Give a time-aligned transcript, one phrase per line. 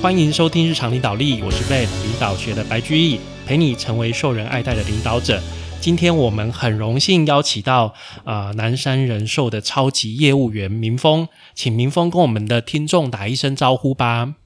[0.00, 5.42] 欢迎收听日常领导力，我是 Ben 领导学的白居易，陪你成为受人爱戴的领导者。
[5.80, 14.36] 今天我们很荣幸邀请到啊南山人寿的超级业务员明峰，请明峰跟我们的听众打一声招呼吧。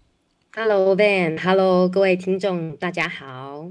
[0.55, 3.67] Hello Ben，Hello 各位听众，大家好。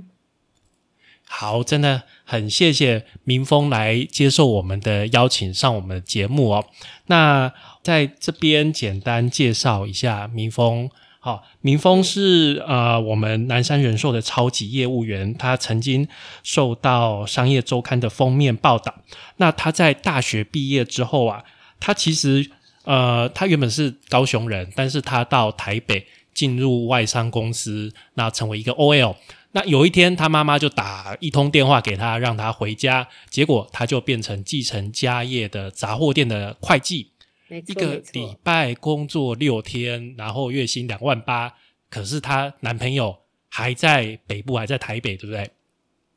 [1.28, 6.66] 好，真的很谢谢明峰来接受我们的邀请上我们的节目哦。
[7.08, 10.92] 那在这边简单介绍一下明峰。
[11.24, 16.08] 好，明峰是呃我们南山人寿的超级业务员，他曾经
[16.42, 18.96] 受到商业周刊的封面报道。
[19.38, 21.44] 那他在大学毕业之后啊，
[21.80, 22.50] 他其实
[22.86, 29.16] 呃他原本是高雄人，但是他到台北进入外商公司，那成为一个 OL。
[29.52, 37.11] 那有一天他妈妈就打一通电话给他，让他回家，结果他就变成继承家业的杂货店的会计。
[37.60, 41.54] 一个礼拜工作六天，然后月薪两万八，
[41.90, 43.16] 可是她男朋友
[43.50, 45.50] 还在北部，还在台北，对不对？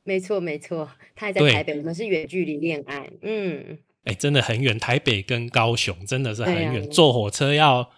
[0.04, 3.10] 没错，没错，他还在台北，我们是远距离恋爱。
[3.22, 7.90] 嗯，哎，真的很远，台北跟高雄真的是很远，坐火车要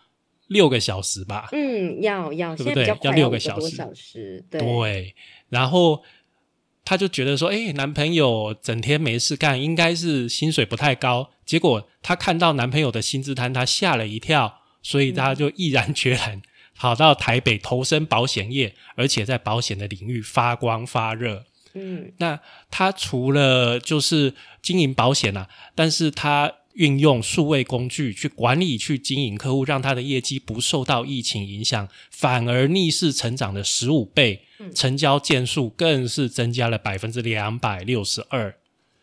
[0.48, 1.48] 六个小时吧？
[1.53, 2.87] 嗯，要要，对不对？
[3.03, 5.15] 要六个小时，对。
[5.48, 6.03] 然后。
[6.87, 11.28] 她就觉得说，哎，男朋友整天没事干，应该是薪水不太高。
[11.45, 16.41] 结果她看到男朋友的薪资单，她吓了一跳，所以她就毅然决然
[16.75, 21.45] 跑到台北投身保险业，而且在保险的领域发光发热。
[21.75, 26.55] 嗯，那她除了就是经营保险啊，但是她。
[26.77, 34.43] 运用数位工具去管理、去经营客户，让他的业绩不受到疫情影响，反而逆势成长了十五倍，
[34.75, 38.56] 成交件数更是增加了百分之两百六十二。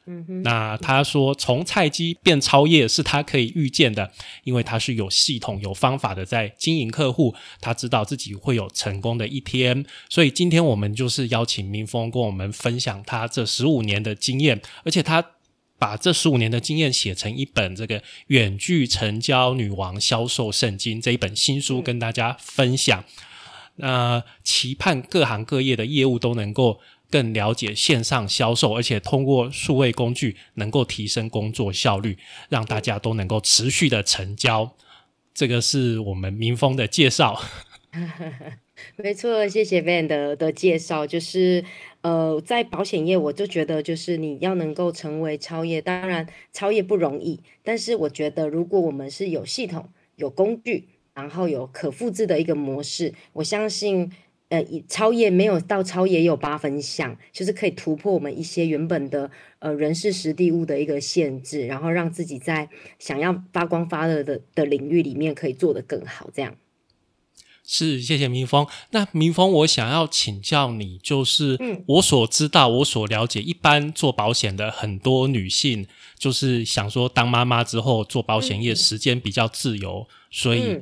[0.05, 4.11] 嗯哼，那他说从菜鸡变超业是他可以预见的，
[4.43, 9.85] 因为他是有系统、有方法的在经营客户，他知道自己会有成功的一天。
[10.09, 15.25] 所以今天我们就是邀请明峰跟我们分享他这十五年的经验，而且他。
[15.79, 23.03] 把这十五年的经验写成一本这个远距成交女王销售圣经这一本新书跟大家分享。
[23.75, 26.79] 那期盼各行各业的业务都能够
[27.09, 32.17] 更了解线上销售，而且通过数位工具能够提升工作效率，
[32.49, 34.75] 让大家都能够持续的成交。
[35.33, 37.41] 这个是我们民风的介绍。
[38.95, 41.63] 没错，谢谢 Van 的的介绍，就是。
[42.03, 54.11] 呃，在保险业，我就觉得就是你要能够成为超业，当然超业不容易，但是我觉得如果我们是有系统、有工具，然后有可复制的一个模式，我相信，
[54.49, 59.29] 呃，超越没有到超业也有八分像，就是可以突破我们一些原本的
[59.59, 66.55] 呃人事实地物的一个限制，然后让自己在想要发光发热的的领域里面可以做得更好，这样。
[67.65, 68.67] 是，谢谢明峰。
[68.91, 71.57] 那明峰，我想要请教你，就是
[71.87, 75.87] 我所知道、我所了解，一般做保险的很多女性，
[76.17, 80.77] 就是想说当妈妈之后做保险业时间比较自由，所以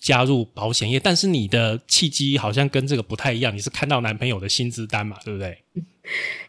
[0.00, 0.98] 加入保险业。
[0.98, 5.58] 但是你的契机好像跟这个不太一样，你是看到男朋友的薪资单嘛，对不对？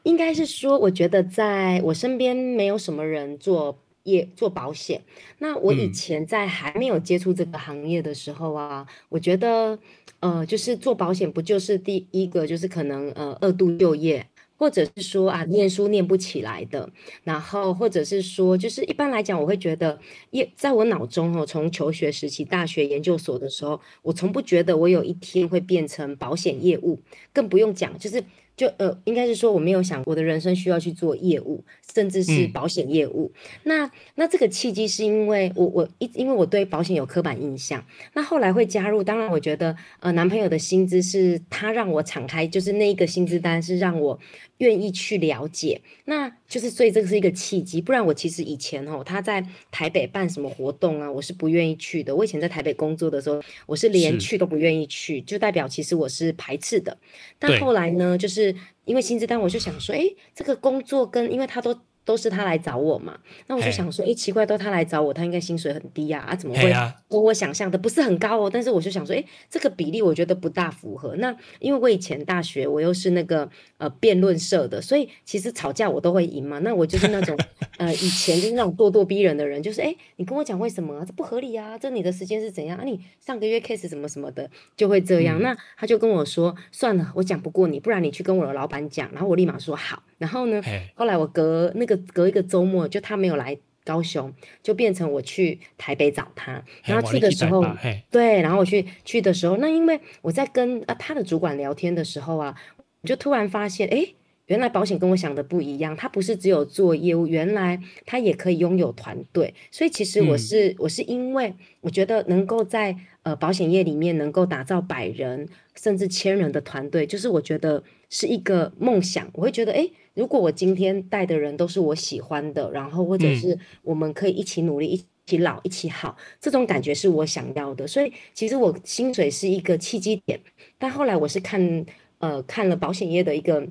[0.04, 3.78] 应该是说，我觉得在我身边没有什么人做。
[4.06, 5.00] 业做保险，
[5.38, 9.78] 那我以前在还没有接触这个行业的时候啊，我觉得，
[10.22, 14.26] 呃，就是做保险不就是第一个就是可能呃二度就业，
[14.62, 16.88] 或者是说啊念书念不起来的，
[17.24, 20.00] 然后或者是说就是一般来讲，我会觉得
[20.30, 27.02] 也在我脑中哦，从求学时期、大学研究所的时候，我从不觉得我有一天会变成保险业务，
[27.34, 28.24] 更不用讲就是。
[28.62, 31.64] 就呃，应该是说我没有想我的人生需要去做业务，
[31.96, 33.32] 甚至是保险业务。
[33.64, 37.84] 那那这个契机是因为我我一因为我对保险有刻板印象。
[38.14, 44.20] 那后来会加入，当然我觉得呃男朋友的薪资是他让我敞开，就是那一个薪资单是让我
[44.60, 45.82] 愿意去了解。
[46.06, 49.42] 那就是所以这个是一个契机，不然我其实以前哦他在
[49.72, 52.14] 台北办什么活动啊，我是不愿意去的。
[52.14, 56.98] 我以前在台北工作的时候，我是连去都不愿意去，就代表其实我是排斥的。
[57.40, 58.54] 但后来呢，就是。
[58.84, 60.02] 因为薪资单，我就想说，哎，
[60.34, 61.80] 这个工作跟，因为他都。
[62.04, 63.18] 都是他来找我嘛，
[63.48, 66.74] 那我就想说，哎，奇怪，都他来找我，他应该薪水很低呀，啊，怎么会
[67.08, 68.50] 跟我想象的不是很高哦？
[68.52, 71.16] 但是我就想说，哎，这个比例我觉得不大符合。
[71.18, 76.60] 那因为我以前大学我又是那个呃辩论社的，所以其实吵架我都会赢嘛。
[76.60, 77.38] 那我就是那种
[77.78, 81.78] 呃以前就是那种咄咄逼人的人，就是哎，你跟我讲为什么这不合理啊？
[81.78, 82.84] 这你的时间是怎样啊？
[82.84, 85.42] 你上个月 case 什么什么的就会这样。
[85.42, 89.10] 那他就跟我说，算了，我讲不过你，不然你去跟我的老板讲。
[89.12, 90.02] 然后我立马说好。
[90.18, 90.62] 然后呢，
[90.96, 97.66] 后来我隔那个隔一个周末，就他没有来高雄，就变成我去台北找他，然后去的时候
[98.10, 102.56] 对，然后我去去的时候，那因为我在跟啊他的主管聊天的时候啊，
[103.02, 104.16] 我就突然发现，诶，
[104.46, 109.54] 原来保险跟我想的不一样，他不是只有做业务，原来他也可以拥有团队。
[109.72, 119.30] 所以其实我嗯是、我是因为我觉得能够在呃保险业里面能够打造百人甚至千人的团队，就是我觉得是一个梦想。
[119.34, 127.88] 我会觉得，诶，如果我今天带的人都是我喜欢的，然后或者嗯是我们可以一起努力，一起老，一起好，这种感觉是我想要的。
[127.88, 130.40] 所以其实我薪水是一个契机点，
[130.78, 131.86] 但后来我是看
[132.20, 133.66] 呃看了保险业的一个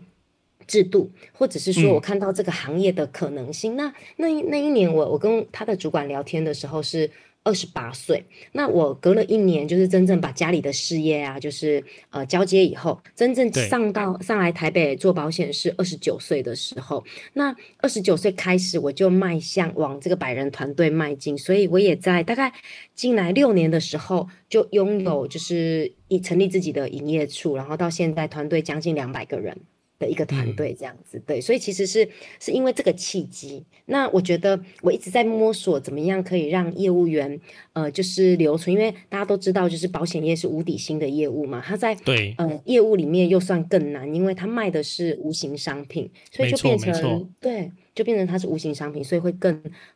[0.67, 3.76] 制度，或者是说嗯我看到这个行业的可能性。
[3.76, 7.11] 那那一那一年我我跟他的主管聊天的时候是。
[7.42, 8.22] 二十八岁，
[8.52, 17.02] 那我隔了一年，就是真正把家里的事业啊，就是呃交接以后，真正上到上来台北做保险是二十九岁的时候。
[17.32, 22.52] 那二十九岁开始，我就迈向往这个百人团队迈进，所以我也在大概
[22.94, 29.56] 进来六年的时候，就拥有就是已成立自己的营业处，然后到现在团队将近两百个人。
[30.00, 32.08] 的一个团队这样子，对，所以其实是
[32.41, 33.62] 是因为这个契机。
[33.85, 37.38] 那我觉得我一直在摸索怎么样可以让业务员
[37.75, 49.55] 呃就是留存，因为大家都知道，就是保险业是无底薪的业务嘛，它在对，呃业务里面又算更难，因为它卖的是无形商品，所以就变成对，就变成它是无形商品，所以会更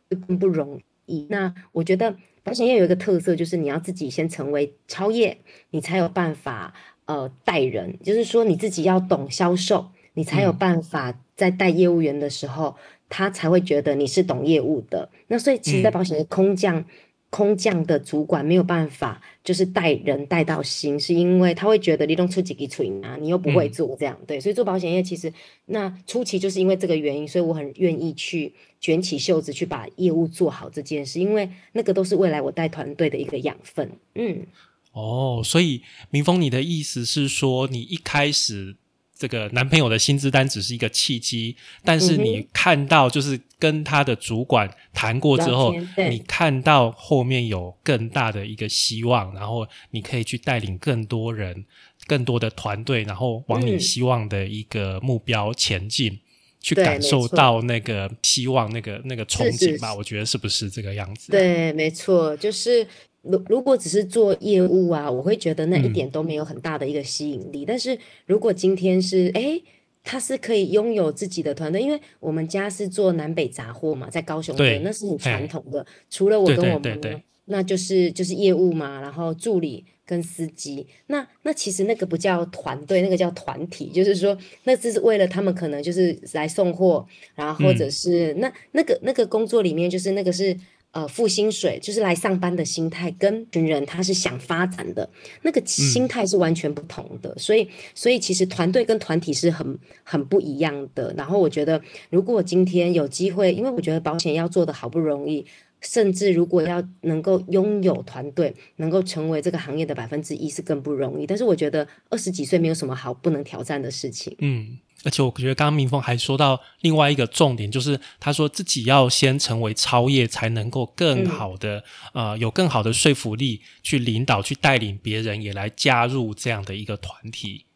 [0.09, 1.25] 会更不容易。
[1.29, 5.37] 那我觉得保险业有一个特色，就是你要自己先成为超业，
[5.71, 6.73] 你才有办法
[7.05, 12.75] 呃带人，就是说你自己要懂销售，你才有嗯办法在带业务员的时候，
[13.07, 15.07] 他才会觉得你是懂业务的。
[15.27, 16.83] 那所以其实，在嗯保险业空降。
[17.31, 25.33] 空降的主管没有办法，就是带人带到心，是因为他会觉得你弄出几个嘴啊，你又不会嗯做这样，对，所以做保险业其实
[25.65, 33.91] 那初期就是因为这个原因，所以我很愿意去卷起袖子去把业务做好这件事，因为那个都是未来我带团队的一个养分。
[34.13, 34.45] 嗯，
[34.93, 38.77] 哦，所以明峰，你的意思是说，你一开始
[39.17, 45.73] 这个男朋友的薪资单只是一个契机，但是你看到就是跟他的主管谈过之后
[46.09, 51.65] 你看到后面有更大的一个希望，然后你可以去带领更多人、
[52.05, 56.19] 更多的团队，然后往你嗯希望的一个目标前进。
[56.61, 62.87] 去感受到那个希望、那个那个憧是憬吧，我觉得是不是这个样子？，对，没错，就是
[63.25, 67.65] 如如果只是做业务啊，我会觉得那一嗯点都没有很大的一个吸引力。
[67.65, 69.61] 但是如果今天是诶，
[70.03, 75.85] 他是可以拥有自己的团队，因为我们家是做南北杂货嘛，在高雄的对那是很传统的。
[76.09, 90.55] 除了我跟我妈对对对那就是就是业务嘛，然后助理跟司机，那那其实那个不叫团队，那个叫团体，就是说那只是为了他们可能就是来送货，然后或者嗯是、那那个那个工作里面就是那个是。
[90.95, 95.09] 呃，付薪水就是来上班的心态，跟群人他是想发展的
[95.41, 101.13] 那个心态是完全不同的，所以，所以其实团队跟团体是很很不一样的。
[101.17, 105.45] 然后我觉得，如果今天有机会，因为我觉得保险要做的好不容易，
[105.81, 111.27] 甚至如果要能够拥有团队，能够成为这个行业的百分之一是更不容易。
[111.27, 114.33] 但是我觉得二十几岁没有什么好不能挑战的事情。
[114.39, 127.67] 嗯，而且我觉得刚刚明峰还说到另外一个重点，就是他说自己要先成为超业，才能够更嗯好的、呃有更好的说服力去领导、去带领别人，也来加入这样的一个团体。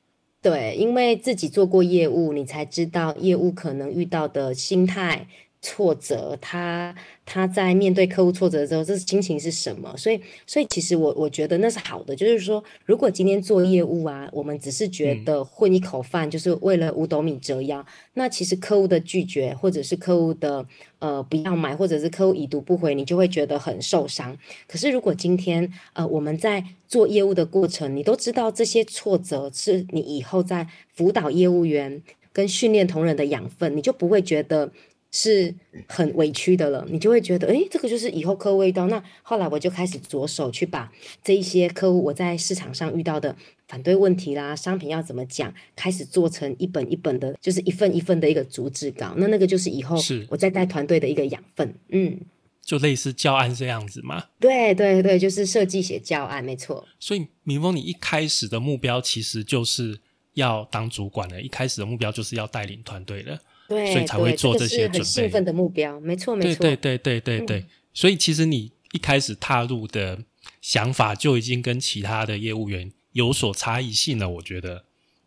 [0.41, 5.27] 对，因为自己做过业务，你才知道业务可能遇到的心态
[5.61, 9.93] 挫折，他他在面对客户挫折之后，这是心情是什么？
[9.97, 20.65] 所以，所以其实我我觉得那是好的，就是说，如果今天做业务啊，我们只是觉得混一口饭，就是为了五斗米折腰，那其实客户的拒绝，或者是客户的
[20.99, 24.37] 呃不要买，或者是客户已读不回，你就会觉得很受伤。
[24.65, 32.01] 可是如果今天呃我们在做业务的过程，你都知道这些挫折是你以后在辅导业务员
[32.31, 34.71] 跟训练同仁的养分，你就不会觉得
[35.11, 35.53] 是
[35.87, 38.87] 很委屈的了，你就会觉得，诶，这个就是以后客户遇到。
[38.87, 40.91] 那后来我就开始着手去把
[41.23, 43.35] 这一些客户我在市场上遇到的
[43.67, 49.13] 反对问题啦，商品要怎么讲，开始做成一本一本的，就是一份一份的一个逐字稿。
[49.17, 51.73] 那那个就是以后是我在带团队的一个养分。
[51.89, 52.19] 嗯，
[52.61, 54.25] 就类似教案这样子嘛。
[54.39, 56.87] 对对对，就是设计写教案，没错。
[56.99, 59.99] 所以明峰，你一开始的目标其实就是
[60.35, 63.39] 要当主管了，一开始的目标就是要带领团队了。
[63.69, 66.61] 对，所以才会做这些准备兴奋的目标，没错没错。
[66.61, 70.19] 对对对对对对，嗯所以其实你一开始踏入的
[70.61, 74.85] 想法就已经跟其他的业务员有所差异性了，我觉得。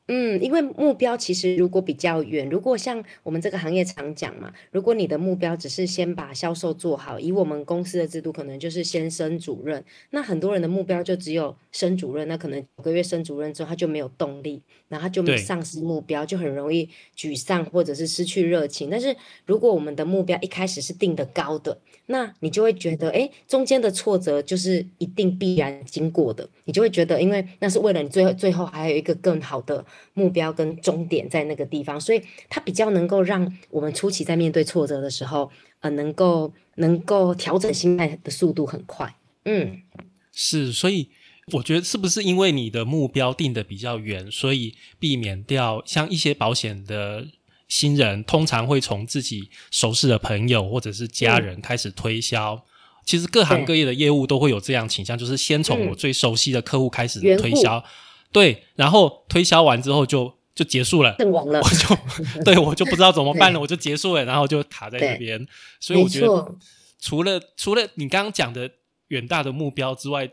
[0.09, 9.83] 嗯，因为目标其实如果比较远，如果像我们这个行业常讲嘛，如果你的目标只是先把销售做好，以我们公司的制度，可能就是先升主任。
[10.11, 18.91] 那很多人的目标就只有升主任，那可能九个月升主任之后，他就没有动力，然后他就丧失目标，就很容易沮丧或者是失去热情。
[18.91, 19.17] 但是
[19.47, 29.83] 如果我们的目标一开始是定的高的，那你就会觉得，哎，中间的挫折就是一定必然经过的，你就会觉得，因为那是为了你最后最后还有一个更好的。
[30.15, 39.15] 目标跟终点在那个地方，所以它比较能够让我们初期在面对挫折的时候，呃，能够能够调整心态的速度很快。
[39.45, 39.81] 嗯，
[40.33, 41.09] 是，所以
[41.53, 47.27] 我觉得是不是因为你的目标定的比较远，所以避免掉像一些保险的
[47.69, 52.65] 新人，通常会从自己熟识的朋友或者是家人开始推销。
[53.05, 57.83] 其实各行各业的业务都会有这样倾向，就是先从我最熟悉的客户开始推销。
[58.33, 65.47] 对，然后推销完之后就就结束了，阵亡了，我就 对我就不知道怎么办了， 我就结束了，然后就卡在那边。
[65.79, 66.55] 所以我觉得，
[66.99, 68.71] 除了除了你刚刚讲的
[69.09, 70.31] 远大的目标之外，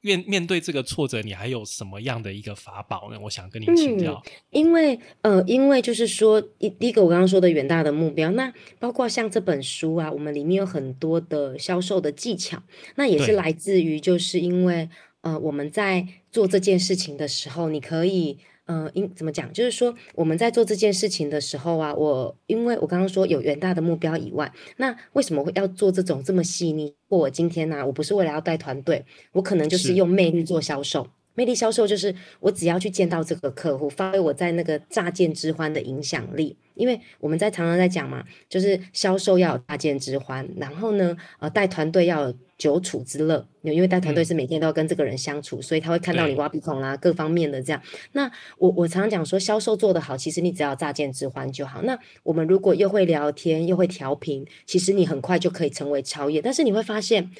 [0.00, 3.18] 面面对这个挫折，你还有什么样的一个法宝呢？
[3.22, 4.22] 我想跟你请教。
[4.50, 12.62] 因为呃，因为就是说，第第一个我刚刚说的远大的目标，那包括像这本书啊，我们里面有很多的销售的技巧，
[12.96, 14.88] 那也是来自于就是因为。
[15.22, 19.52] 呃，我们在做这件事情的时候，你可以，呃，应怎么讲？
[19.52, 26.94] 就是说，我们在做这件事情的时候啊，我因为我刚刚说有远大的目标以外，那为什么会要做这种这么细腻？
[27.08, 31.06] 或我今天呢，我不是为了要带团队，我可能就是用魅力做销售。
[31.34, 36.56] 魅力销售就是我只要去见到这个客户，发挥我在那个乍见之欢的影响力。
[36.74, 43.46] 因为我们在常常在讲嘛，就是销售要有乍见之欢，然后呢，呃，带团队要有久处之乐。
[43.60, 47.82] 因为带团队是每天都要跟这个人相处，所以他会看到你挖鼻孔啦，各方面的这样。
[48.12, 51.82] 那我我常常讲说，销售做得好，其实你只要乍见之欢就好。
[51.82, 56.40] 那我们如果又会聊天又会调频，其实你很快就可以成为超越。
[56.40, 57.30] 但是你会发现，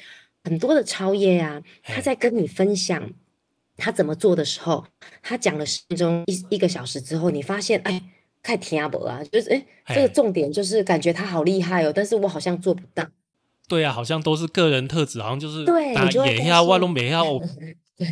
[0.43, 3.09] 很多的超业啊，他在跟你分享。
[3.77, 4.85] 他怎么做的时候，
[5.21, 8.01] 他讲了十分钟一一个小时之后，你发现哎，
[8.41, 9.65] 太听不啊，就是哎，
[9.95, 13.05] 这个重点就是感觉他好厉害哦，但是我好像做不到。
[13.67, 15.93] 对啊，好像都是个人特质，好像就是对，
[16.27, 17.23] 也要万龙也要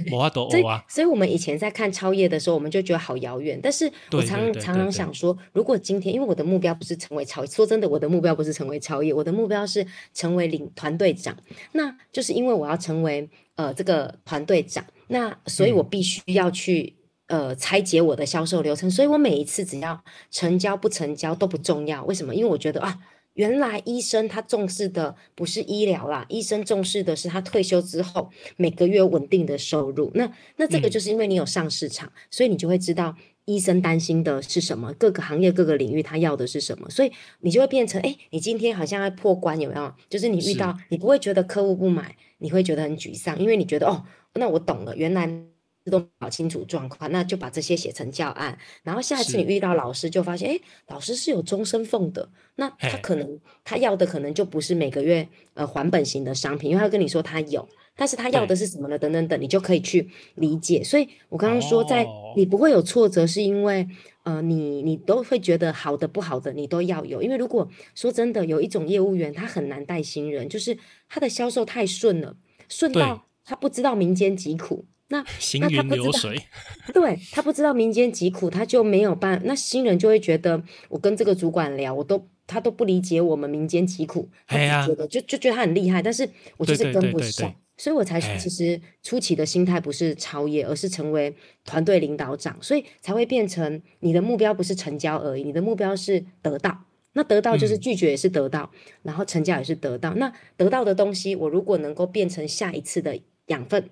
[0.09, 0.83] 摩阿多欧啊。
[0.87, 3.59] 所以，我们以前在看超越的时候，我们就觉得好遥远。
[3.61, 11.35] 但是我常常常想说，如果今天，因为我的目标不是成为超，说真的，我的目标不是成为超越，我的目标是成为领团队长。
[11.73, 14.83] 那就是因为我要成为呃这个团队长。
[15.11, 16.95] 那所以，我必须要去
[17.27, 18.89] 呃拆解我的销售流程。
[18.89, 22.01] 所以我每一次只要成交不成交都不重要。
[22.05, 22.33] 为什么？
[22.33, 22.97] 因为我觉得啊，
[23.33, 30.09] 原来医生他重视的不是医疗啦，医生重视的是他退休之后每个月稳定的收入。
[30.15, 33.13] 那那这个就是因为你有上市场，所以你就会知道
[33.51, 36.89] 医生担心的是什么，各个行业各个领域他要的是什么。
[36.89, 39.93] 所以你就会变成，哎，你今天好像要破关，有没有？
[40.09, 44.03] 就是你遇到，你不会觉得客户不买，你会觉得很沮丧，因为你觉得哦。
[44.35, 45.29] 那我懂了，原来
[45.89, 48.57] 都搞清楚状况，那就把这些写成教案。
[48.83, 52.29] 然后下一次你遇到老师，就发现，哎，老师是有终身俸的。
[52.55, 57.67] 那他可能他要的可能就不是每个月呃还本型的商品，因为他跟你说他有，
[58.01, 58.97] 但是他要的是什么呢？
[58.97, 60.83] 等等等，你就可以去理解。
[60.83, 62.03] 所以我刚刚说，在
[62.35, 63.87] 你不会有挫折，是因为
[64.23, 67.21] 呃，你你都会觉得好的不好的你都要有。
[67.21, 70.75] 因为如果说真的有一种业务员，他很难带新人，就是
[71.07, 72.35] 他的销售太顺了，
[72.67, 73.27] 顺到。
[73.43, 76.37] 他不知道民间疾苦，那行云流水，
[76.93, 79.41] 对他不知道民间疾苦，他就没有办。
[79.45, 91.35] 那新人就会觉得，我跟这个主管聊，我都他都不理解我们民间疾苦，他觉得就就觉得他很厉害，但是我就是跟不上，所以我才其实初期的心态不是超越，而是成为
[91.65, 96.85] 团队领导长，所以才会变成你的目标不是成交而已，你的目标是得到。
[97.13, 98.71] 那得到就是拒绝也是得到，
[99.01, 100.13] 然后成交也是得到。
[100.13, 103.19] 那得到的东西，我如果能够变成下一次的。
[103.47, 103.89] 养分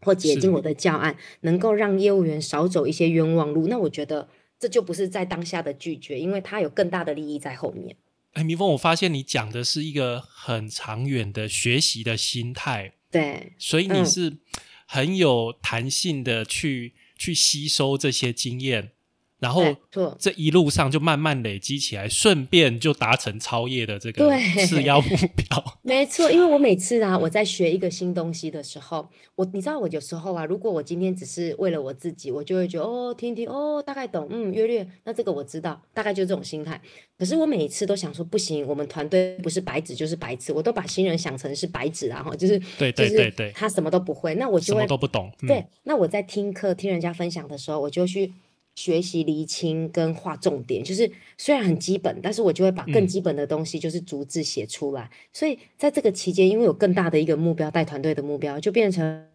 [0.00, 7.94] 或解禁我的教案，能够让业务员少走一些冤枉路，那我觉得这就不是在当下的拒绝，因为他有更大的利益在后面。
[8.32, 14.38] 哎，蜜蜂，我发现你讲的是一个很长远的学习的心态，对，所以你是
[14.86, 18.92] 很有弹性的去去吸收这些经验。
[19.38, 19.62] 然后
[20.18, 25.64] 这一路上就慢慢累积起来，顺便就达成超越的这个次要目标。
[25.82, 36.80] 没错，因为我每次啊，我在学一个新东西的时候，我你知道，我有时候啊，如果我今天只是为了我自己，我就会觉得哦，听听哦，大概懂，嗯，约略，那这个我知道，大概就是这种心态。
[37.16, 45.32] 可是我每一次都想说，不行，我们团队不是白纸就是白纸，我都把新人想成是白纸啊，哈，就是对对对对，他什么都不会，那我就会都不懂。
[45.46, 48.32] 对，那我在听课听人家分享的时候，我就去。
[48.78, 55.10] 学习厘清跟划重点，就是虽然很基本，但是我就会把更基本的东西就是逐字写出来。
[55.32, 59.26] 所以在这个期间，因为有更大的一个目标，带团队的目标，就变成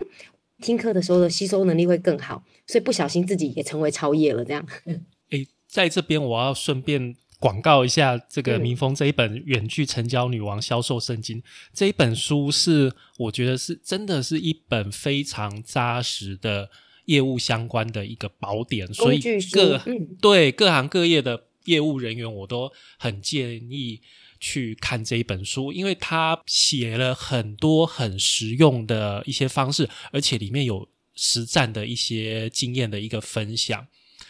[0.61, 4.45] 听课的时候的吸收能力会更好，所以不小心自己也成为超业了。
[4.45, 4.65] 这样，
[5.31, 7.15] 诶，在这边我要顺便。
[7.39, 11.41] 广告一下，这个民风这一本《远距成交女王销售圣经》
[11.73, 16.69] 这一本书是，我觉得是真的是一本非常扎实的
[17.05, 19.19] 业务相关的一个宝典，所以
[19.51, 19.81] 各
[20.21, 24.01] 对各行各业的业务人员，我都很建议
[24.39, 33.87] 去看这一本书，因为他写了很多很实用的一些方式，而且里面有实战的一些经验的一个分享。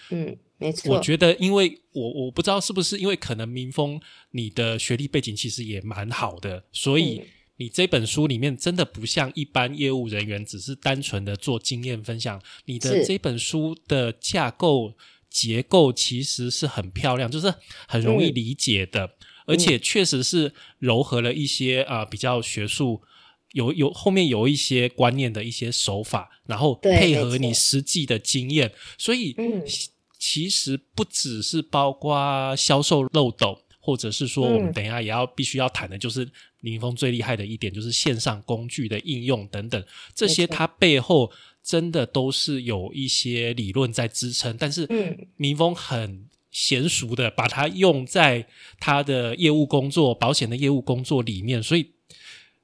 [0.09, 0.37] 嗯。
[0.59, 3.99] 没错，我觉得，因为我我不知道是不是因为可能民风
[4.31, 7.21] 你的学历背景其实也蛮好的，所以
[7.57, 14.93] 你这本书里面真的不像一般业务人员只是单纯的做经验分享，你的这本书的架构
[15.29, 17.53] 结构其实是很漂亮，就是
[17.87, 23.01] 很容易理解的，而且确实是糅合了一些啊比较学术，
[23.51, 29.35] 有有后面有一些观念的一些手法，然后配合你实际的经验，所以。
[30.25, 36.25] 其实不只是包括销售漏斗，或者是说我们等一下也要必须要谈的，就是
[36.63, 39.83] 林峰最厉害的一点，就是线上工具的应用等等，
[40.15, 44.57] 这些它背后真的都是有一些理论在支撑。
[44.57, 44.87] 但是，
[45.37, 48.47] 民峰很娴熟的把它用在
[48.79, 51.91] 他的业务工作、保险的业务工作里面，所以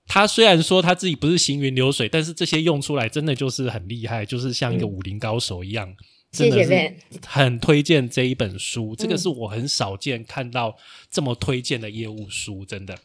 [0.07, 5.95] 他虽然说他自己不是行云流水，但是这些用出来真的就是很厉害，就是像一个武林高手一样。
[6.31, 10.77] 谢谢，很推荐这一本书，这个是我很少见看到
[11.09, 12.95] 这么推荐的业务书，真的。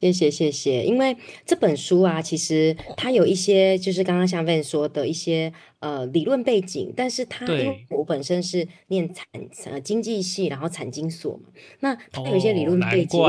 [0.00, 1.14] 谢谢谢谢，因为
[1.44, 9.26] 这本书啊，其实它有一些就是刚刚像 Van 说的一些呃理论背景，但是它因为我本身是念产
[9.66, 13.20] 呃经济系，然后产经所嘛，那它有一些理论背景。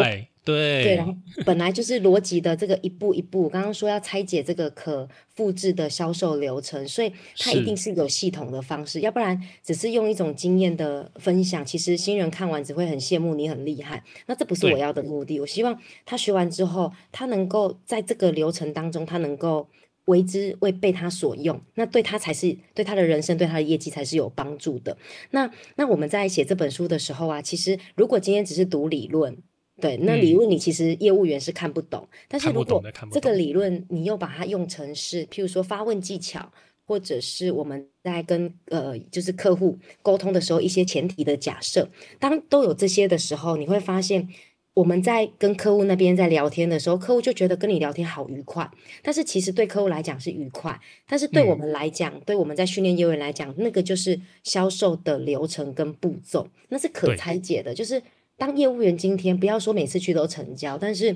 [0.43, 15.39] 对对，然后本来就是逻辑的这个一步一步，刚刚说要拆解这个可复制的销售流程，所以它一定是有系统的方式，要不然只是用一种经验的分享，其实新人看完只会很羡慕你很厉害，那这不是我要的目的。
[15.39, 19.69] 我希望他学完之后，他能够在这个流程当中，他能够
[20.05, 24.97] 为之为被他所用，那对他才是对他的人生，对他的业绩才是有帮助的。
[25.29, 29.37] 那那我们在写这本书的时候啊，其实如果今天只是读理论。
[29.81, 36.51] 对，那理论你其实业务员是看不懂，但是如果这个理论你又把它用成是，譬如说发问技巧，
[36.85, 41.89] 或者是我们在跟呃就是客户沟通的时候一些前提的假设，
[42.19, 44.29] 当都有这些的时候，你会发现
[44.73, 48.69] 我们在跟客户那边在聊天的时候，客户就觉得跟你聊天好愉快，
[49.01, 58.01] 但是其实对客户来讲是愉快，但是对我们来讲，对我们在训练业务员来讲，那个就是销售的流程跟步骤，那是可拆解的，就是。
[58.41, 61.15] 当业务员今天不要说每次去都成交，但是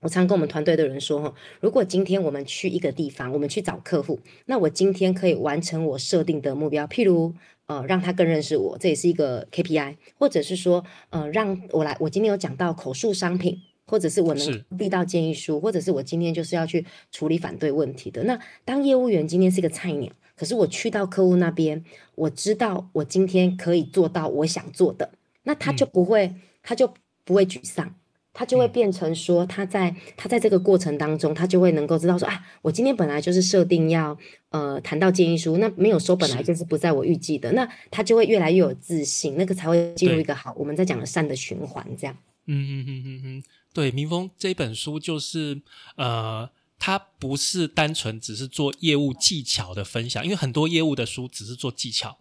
[0.00, 7.32] 我常跟我们团队的人说哈，如果今天我们去一个地方，我们去找客户，那我今天可以完成我设定的目标，譬如
[7.66, 18.24] 呃让他更认识我，这也是一个 KPI，或者是说呃让我来，我今天有讲到口述商品，或者是我能递到建议书，或者是我今天就是要去处理反对问题的。
[18.24, 21.84] 那当业务员今天是一个菜鸟，可是我去到客户那边，
[22.16, 25.12] 我知道我今天可以做到我想做的，
[25.48, 26.30] 那他就不会。
[26.60, 26.92] 他就
[27.24, 27.94] 不会沮丧，
[28.34, 34.18] 他就会变成说，他在他在这个过程当中，他就会能够知道说啊，我今天本来就是设定要
[34.50, 42.14] 呃谈到建议书，那没有收本来就是不在我预计的，那他就会越来越有自信，那个才会进入一个好我们在讲的善的循环，这样。
[42.46, 45.62] 嗯嗯嗯嗯嗯，对，民峰这本书就是
[45.96, 52.18] 呃，它不是单纯只是做业务技巧的分享，因为很多业务的书只是做技巧。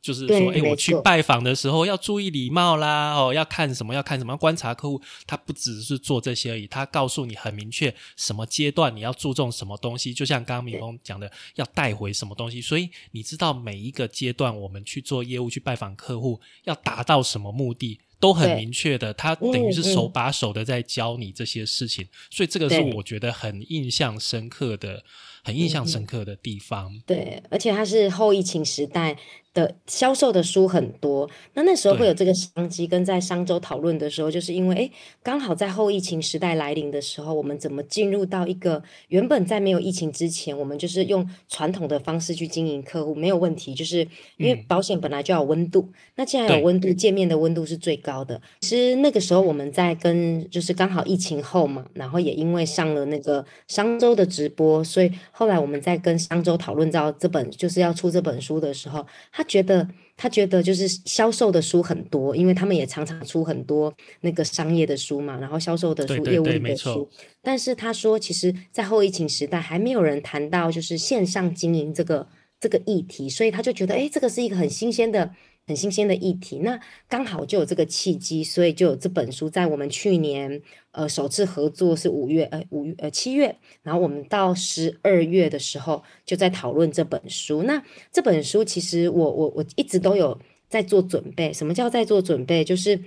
[0.00, 5.00] 就是说，哎，我去拜访的时候要注意礼貌啦，哦，要看什么，要看什么，观察客户。
[5.26, 10.14] 他不只是做这些而已，他告诉你很明确什么阶段你要注重什么东西。
[10.14, 12.60] 就像刚刚敏峰讲的，要带回什么东西。
[12.60, 19.12] 所以你知道每一个阶段我们去做业务去拜访客户要达到什么目的，都很明确的。
[19.12, 22.06] 他等于是手把手的在教你这些事情。
[22.30, 25.02] 所以这个是我觉得很印象深刻的、
[25.42, 26.98] 很印象深刻的地方。
[27.04, 29.18] 对，而且它是后疫情时代。
[29.58, 34.90] 的销售的书很多，那那时候会有这个商机，跟在商周讨论的时候，就是因为哎，
[35.22, 48.40] 刚好在后疫情时代来临的时候，我们怎么进入到一个原本在没有疫情之前，我们就是用传统的方式去经营客户没有问题，就是因为保险本来就要温度，那既然有温度，见面的温度是最高的。
[48.60, 59.44] 其实那个时候我们在跟，就是刚好疫情后嘛，然后也因为上了那个商周的直播，所以后来我们在跟商周讨论到这本就是要出这本书的时候，他。
[59.48, 67.08] 觉得他觉得就是销售的书很多，因为他们也常常出很多那个商业的书嘛，然后销售的书、业务的书。
[67.42, 72.28] 但是他说，其实，在后疫情时代，还没有人谈到就是线上经营这个
[72.60, 75.32] 这个议题，所以他就觉得，哎，这个是一个很新鲜的。
[75.68, 80.60] 很新鲜的议题，那刚好就有这个契机，所以就有这本书在我们去年
[80.92, 87.62] 呃首次合作是五月呃五月呃七月，然后我们到十二月的时候就在讨论这本书。
[87.62, 91.52] 那这本书其实我我我一直都有在做准备。
[91.52, 92.64] 什么叫在做准备？
[92.64, 92.98] 就是。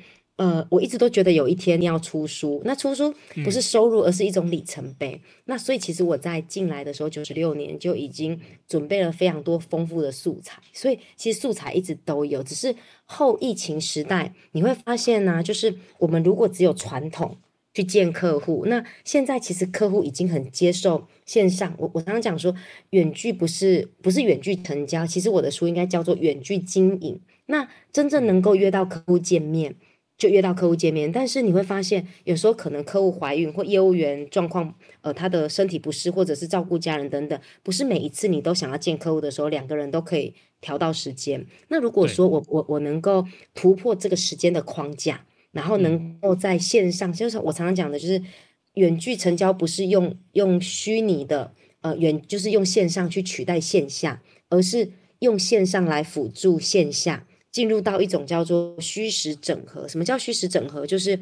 [0.42, 5.22] 呃，我一直都觉得有一天要出书，那出书不是收入，而是一种里程碑。
[5.46, 12.42] 那所以其实我在进来的时候，九十六年就已经准备了非常多丰富的素材，所以其实素材一直都有。
[12.42, 12.76] 只是
[13.06, 17.38] 后疫情时代，你会发现呢，就是我们如果只有传统
[17.76, 21.72] 去见客户，那现在其实客户已经很接受线上。
[21.78, 22.56] 我我刚刚讲说，
[22.90, 27.20] 远距不是不是远距成交，其实我的书应该叫做远距经营。
[27.46, 29.76] 那真正能够约到客户见面。
[30.22, 41.44] 就约到客户见面，但是你会发现，有时候可能客户怀孕或业务员状况，呃，他的身体不适，或者是照顾家人等等，不是每一次你都想要见客户的时候，两个人都可以调到时间。
[41.70, 48.22] 那如果说我我我能够突破这个时间的框架，然后能够在线上，就是我常常讲的，就是
[48.76, 57.26] 远距成交不是用用虚拟的，呃，远就是用线上去取代线下，而是用线上来辅助线下。
[57.52, 59.88] 进入到一种叫做虚实整合。
[59.88, 60.88] 什么叫虚实整合？
[60.88, 61.20] 就是，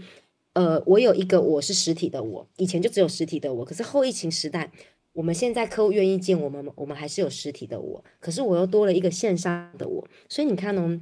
[0.53, 3.65] 呃，我有一个我是实体的我，以前就只有实体的我。
[3.65, 4.71] 可是后疫情时代，
[5.13, 8.03] 我们现在客户愿意见我们，我们还是有实体的我。
[8.19, 10.07] 可是我又多了一个线上的我。
[10.27, 11.01] 所以你看呢，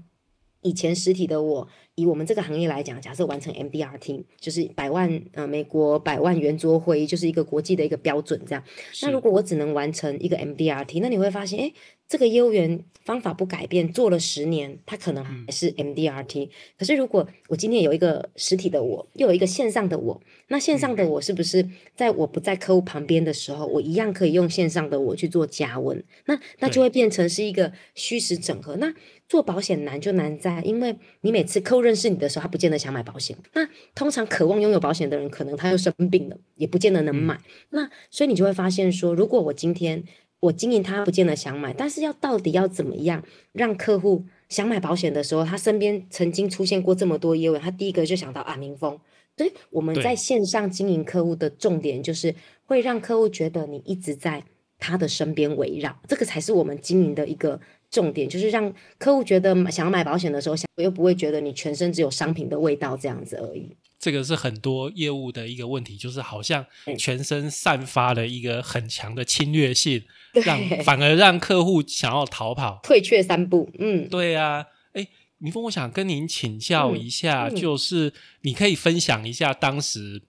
[0.61, 8.63] 以前实体的我，以我们这个行业来讲，假设完成 MDRT，就是百万呃美国百万圆桌会议，就是一个国际的一个标准这样。
[9.01, 11.73] 那如果我只能完成一个 MDRT，那你会发现，哎。
[12.09, 16.49] 这个业务员方法不改变，做了十年，他可能还是 MDRT。
[16.79, 26.01] 可是如果我今天有一个实体的我，又有一个线上的我，那线上的我是不是在我不在客户旁边的时候，我一样可以用线上的我去做加温？
[26.27, 28.77] 那那就会变成是一个虚实整合。
[28.77, 28.93] 那
[29.27, 33.37] 做保险难就难在，因为你每次客户认识你的时候，他不见得想买保险。
[33.53, 37.39] 那通常渴望拥有保险的人，可能他又生病了，也不见得能买。
[37.69, 40.03] 那所以你就会发现说，如果我今天。
[40.39, 48.99] 我经营他不见得想买，但是要到底要怎么样让客户想买保险的时候，他身边曾经出现过这么多业务，他第一个就想到啊，明峰。
[49.35, 52.35] 所以我们在线上经营客户的重点就是
[52.65, 54.43] 会让客户觉得你一直在
[54.77, 57.59] 他的身边围绕，这个才是我们经营的一个
[57.89, 63.75] 重点，就是让客户觉得想要买保险的时候，想又不会觉得你全身只有商品的味道这样子而已。
[63.99, 66.63] 这个是很多业务的一个问题，就是好像
[66.99, 70.03] 全身散发了一个很强的侵略性，
[70.45, 73.69] 让反而让客户想要逃跑、退却三步。
[73.79, 74.65] 嗯，对啊。
[74.93, 75.07] 哎，
[75.39, 80.21] 明峰，我想跟您请教一下，就是你可以分享一下当时你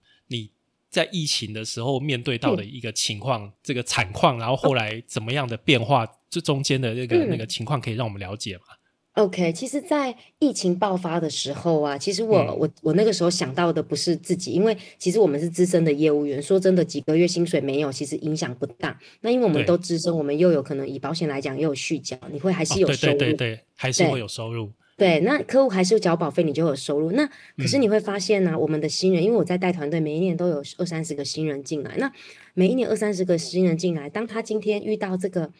[0.89, 8.63] 在疫情的时候面对到的一个情况，这个惨况，然后后来怎么样的变化，这中间的那个那个情况，可以让我们了解吗
[9.13, 18.97] ？OK，其实，在疫情爆发的时候啊，其实我我我那个时候想到的不是自己，因为其实我们是资深的业务员，说真的，几个月薪水没有，其实影响不大。
[19.21, 24.71] 那因为我们都资深，我们又有可能以保险来讲，又有续缴，你会还是有收入，对对对，还是会有收入。
[24.99, 27.11] 对，那客户还是有缴保费，你就有收入。
[27.13, 32.11] 那可是你会发现呢，我们的新人，因为我在带团队，每一年都有二三十个新人进来，那
[32.53, 35.51] 每一年二三十个新人进来，当他今天遇到这个。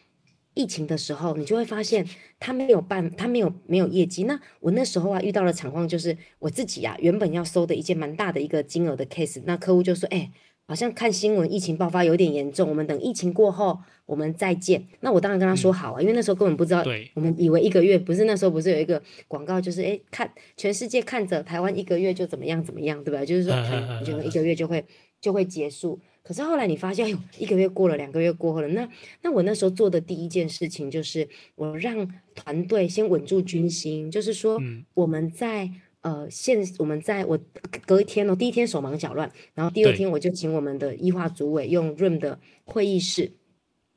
[0.56, 2.06] 疫情的时候，你就会发现
[2.38, 4.24] 他没有办，他没有没有业绩。
[4.24, 10.30] 那我那时候啊，遇到的情况就是我自己啊，原本要收的一件蛮大的一个金额的 case，那客户就说：“哎，
[10.70, 16.84] 好像看新闻疫情爆发有点严重，我们等疫情过后我们再见。”那我当然跟他说好啊，因为那时候根本不知道，
[17.16, 23.26] 我们以为一个月不是那时候不是有一个广告，就是哎看全世界看着台湾一个月就怎么样怎么样，对吧？
[23.26, 23.52] 就是说，
[24.06, 24.86] 就一个月就会
[25.20, 26.00] 就会结束。
[26.22, 28.88] 可是后来你发现，哎呦，一个月过了，两个月过后了，那
[29.24, 34.62] 那我那时候做的第一件事情就是，我让团队先稳住军心，就是说
[34.94, 35.72] 我们在
[36.02, 37.40] 呃现我们在我
[37.86, 43.32] 隔一天哦，第一天手忙脚乱，然后第二天我就请我们的医化组委用 Room 的会议室，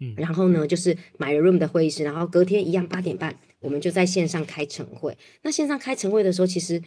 [0.01, 5.17] 嗯，然后呢就是买了 Room 的会议室，然后隔天一样八点半，我们就在线上开晨会。
[5.43, 6.83] 那线上开晨会的时候，其实。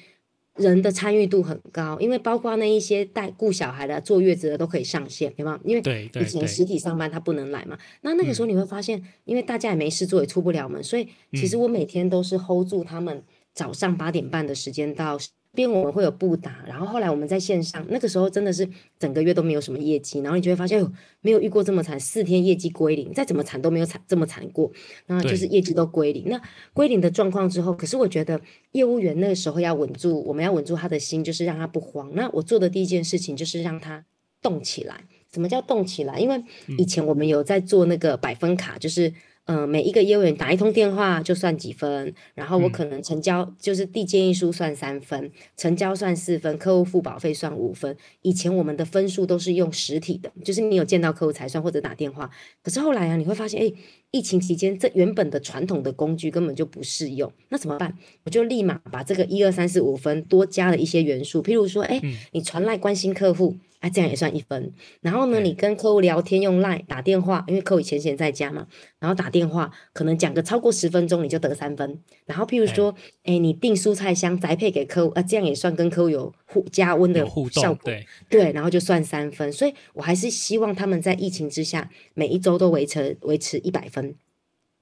[0.57, 5.59] 人的参与度很高，因为包括那一些带顾小孩的、坐月子的都可以上线，对吗？
[5.65, 7.77] 因为以前实体上班他不能来嘛。
[8.03, 13.21] 那那个时候你会发现，因为大家也没事做，也出不了门，所以其实我每天都是 hold 住他们
[13.55, 15.17] 早上八点半的时间到
[15.53, 20.91] 边我们会有布达，然后后来我们在线上，那个时候真的是整个月都没有什么业绩，然后你就会发现，哎呦，
[21.21, 24.69] 没有遇过这么惨，四天业绩归零，再怎么惨都没有惨这么惨过，
[25.07, 26.25] 那就是业绩都归零。
[26.27, 26.41] 那
[26.73, 28.41] 归零的状况之后，可是我觉得
[28.73, 32.11] 业务员那个时候要稳住，我们要稳住他的心，就是让他不慌。
[32.13, 34.03] 那我做的第一件事情就是让他
[34.41, 35.05] 动起来。
[35.33, 36.19] 什么叫动起来？
[36.19, 36.43] 因为
[36.77, 39.13] 以前我们有在做那个百分卡，就是。
[39.47, 47.95] 嗯，每一个业务员打一通电话就算几分，然后我可能成交就是递建议书算三分，成交算四分，客户付保费算五分。
[48.23, 52.27] 以前我们的分数都是用实体的，就是你有见到客户才算或者打电话。
[52.63, 53.71] 可是后来啊，你会发现，哎，
[54.09, 57.95] 疫情期间这原本的传统的工具根本就不适用，那怎么办？
[58.23, 63.55] 我就立马把这个一二三四五分多加了一些元素，譬如说，哎，你传来关心客户。
[63.85, 64.73] 啊，这样也算一分。
[65.01, 68.65] 然后呢，你跟客户聊天用 Line 打电话，因为客户以前闲在家嘛，
[68.97, 71.99] 然后打电话可能讲个超过十分钟，你就得三分。
[72.25, 72.95] 然后譬如说，
[73.25, 79.53] 哎，你订蔬菜箱宅配给客户，啊，这样也算跟客户有互加温的互动，对对，然后就算三分。
[79.53, 84.15] 所以我还是希望他们在疫情之下，每一周都维持维持一百分。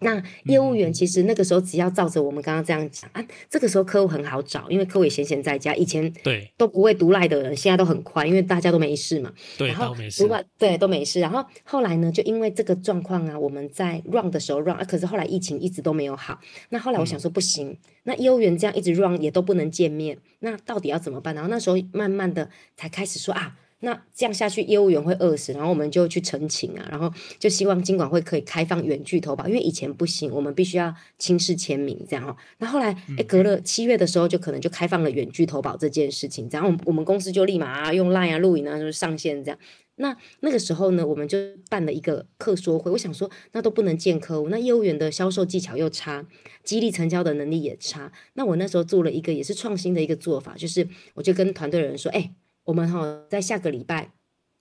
[0.04, 9.32] 那业务员其实那个时候只要照着我们刚刚这样讲啊，这个时候客户很好找，因为客户也闲闲在家，以前对都不会独赖的人，现在都很快，因为大家都没事嘛。
[9.58, 10.28] 对，然后没事。
[10.58, 11.20] 对都没事。
[11.20, 16.40] 然后后来呢，就因为这个状况啊，我们在 run 的时候 run 啊，可是后来疫情一直都没有好。
[16.70, 21.34] 那后来我想说不行，那业务员这样一直 run 也都不能见面，那到底要怎么办？
[21.34, 23.56] 然后那时候慢慢的才开始说啊。
[23.86, 32.34] 那这样下去，业务员会饿死，然后我们就去澄清啊，然后就希望金管会可以开放远距投保，因为以前不行，我们必须要亲自签名这样哈。
[32.60, 39.60] 那后来，哎，隔了七月的时候，就可能就开放了远距投保这件事情，然后我们公司就立马啊用 Line 啊录影啊就是上线这样。
[39.96, 41.38] 那那个时候呢，我们就
[41.70, 46.26] 办了一个客说会，我想说，那都不能见客户，那业务员的销售技巧又差，
[46.64, 52.34] 激励成交的能力也差，那我那时候做了一个也是创新的一个做法，就是我就跟团队人说，哎。
[52.66, 54.12] 我们哈在下个礼拜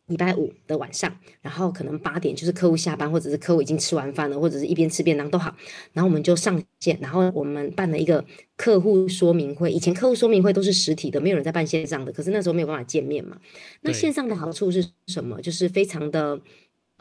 [0.07, 5.57] 礼拜五的晚上，然后可能八点就是客户下班，或者是客户已经吃完饭了，或者是一边吃便当都好，
[5.93, 8.23] 然后我们就上线，然后我们办了一个
[8.57, 9.71] 客户说明会。
[9.71, 13.39] 以前客户说明会都是实体的，没有人在办线上的，可是那时候没有办法见面嘛。
[13.83, 15.41] 那线上的好处是什么？
[15.41, 16.39] 就是非常的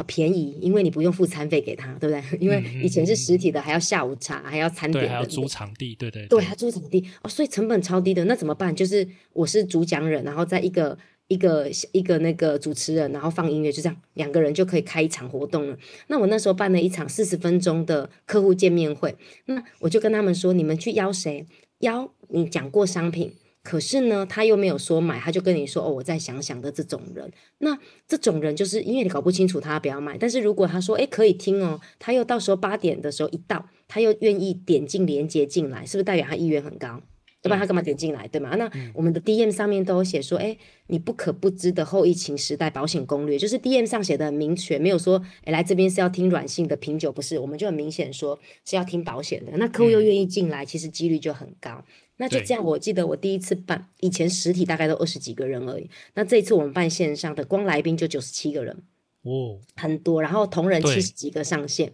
[0.05, 2.23] 便宜，因为你不用付餐费给他，对不对？
[2.39, 8.25] 因为以前是实体的，还要下午茶，还要餐点，还要租场地，对对对，还租场地哦，所以成本超低的。
[8.25, 8.75] 那怎么办？
[8.75, 10.97] 就是我是主讲人，然后在一个。
[11.27, 15.77] 一个一个那个主持人，然后放音乐，就这样两个人就可以开一场活动了。
[16.07, 21.45] 那我那时候办了一场四十分钟的客户见面会，那我就跟他们说：你们去邀谁？
[21.79, 23.31] 邀你讲过商品，
[23.63, 27.31] 可是呢他又没有说买，他就跟你说哦，我再想想的这种人。
[27.59, 37.01] 那这种人就是因为你搞不清楚他不要买，但是如果他说诶可以听哦，他又到时候八点的时候一到，他又愿意点进连接进来，是不是代表他意愿很高？
[37.43, 38.55] 要不然他干嘛点进来，对吗？
[38.55, 40.55] 那我们的 DM 上面都有写说，哎，
[40.87, 49.53] 你不可不知的后疫情时代保险攻略，就是 DM 上写的很明确，没有说，哎，来这边是要听软性的品酒，不是，我们就很明显说是要听保险的。
[49.57, 51.83] 那客户又愿意进来，其实几率就很高。
[52.21, 58.77] 那就这样，我记得我第一次办，以前实体大概都二十几个人而已，那这一次我们办线上的，光来宾就九十七个人，
[59.23, 61.91] 哦，很多，然后同仁七十几个上线。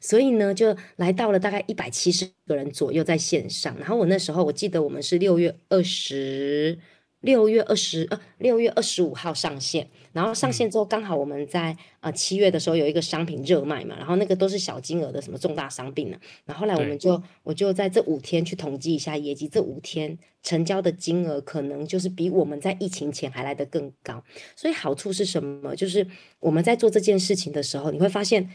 [0.00, 3.78] 所以呢，就来到了大概一百七十个人左右在线上。
[3.78, 6.76] 然后我那时候我记得我们是六月二十
[7.20, 9.88] 六月二十呃六月二十五号上线。
[10.12, 13.96] 然后上线之后，刚好我们在呃七月的时候有一个商品热卖嘛。
[13.96, 16.18] 然后那个都是小金额的什么重大商品呢。
[16.44, 24.22] 然后后来我们就我就在这五天去统计一下业绩，这五天成交的金额可能就是比我们在疫情前还来得更高。
[24.56, 25.76] 所以好处是什么？
[25.76, 26.06] 就是
[26.40, 28.48] 我们在做这件事情的时候，你会发现。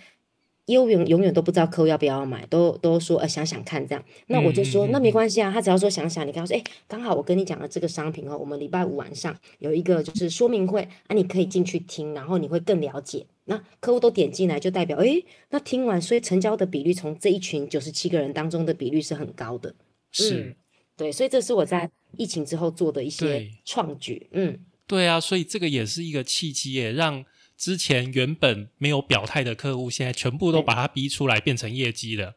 [0.68, 13.26] 业务员永远都不知道客户要不要买，都都说呃想想看这样，那我就说那没关系啊，他只要说想想，你跟他说哎，刚好我跟你讲了这个商品哦，我们礼拜五晚上有一个就是说明会啊，你可以进去听，然后你会更了解。
[13.46, 19.76] 那客户都点进来，就代表哎，那听完所以成交的比率从这一群九十七个人当中的比率是很高的。
[20.12, 20.56] 是，
[20.96, 24.30] 对，所以这是我在疫情之后做的一些创举。
[24.32, 27.26] 嗯，对啊，所以这个也是一个契机，也让。
[27.64, 32.36] 之前原本没有表态的客户，现在全部都把他逼出来，变成业绩了。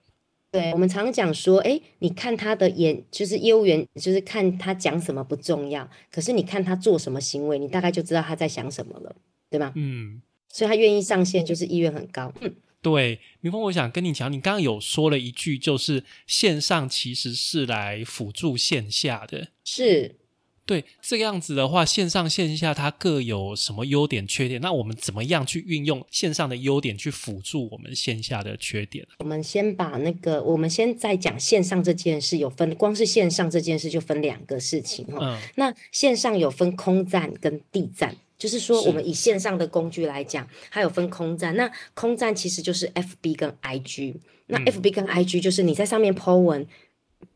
[0.52, 9.16] 对我们常讲说，哎，你看他的眼，就是业务员，就是看他讲什么不重要，可是你看他做什么行为，你大概就知道他在想什么了，
[9.50, 9.72] 对吗？
[9.74, 12.32] 嗯，所以他愿意上线，就是意愿很高。
[12.40, 20.20] 嗯，对，明峰，我想跟你讲，你刚刚有说了一句，就是线上其实是来辅助线下的，是。
[20.66, 24.61] 对，这个样子的话，线上线下它各有什么优点缺点？
[24.61, 29.07] 那我们怎么样去运用线上的优点去辅助我们线下的缺点？
[29.20, 35.18] 我们先把那个，我们先在讲线上这件事，有分，光是线上这件事就分两个事情哈。
[35.20, 41.55] 嗯，那线上有分空站跟地站，就是说我们以线上的工具来讲，它有分空站。
[41.55, 44.16] 那空站其实就是 FB 跟 IG，
[44.48, 46.66] 那嗯 FB 跟 IG 就是你在上面 po 文，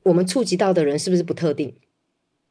[0.03, 1.73] 我们触及到的人是不是不特定？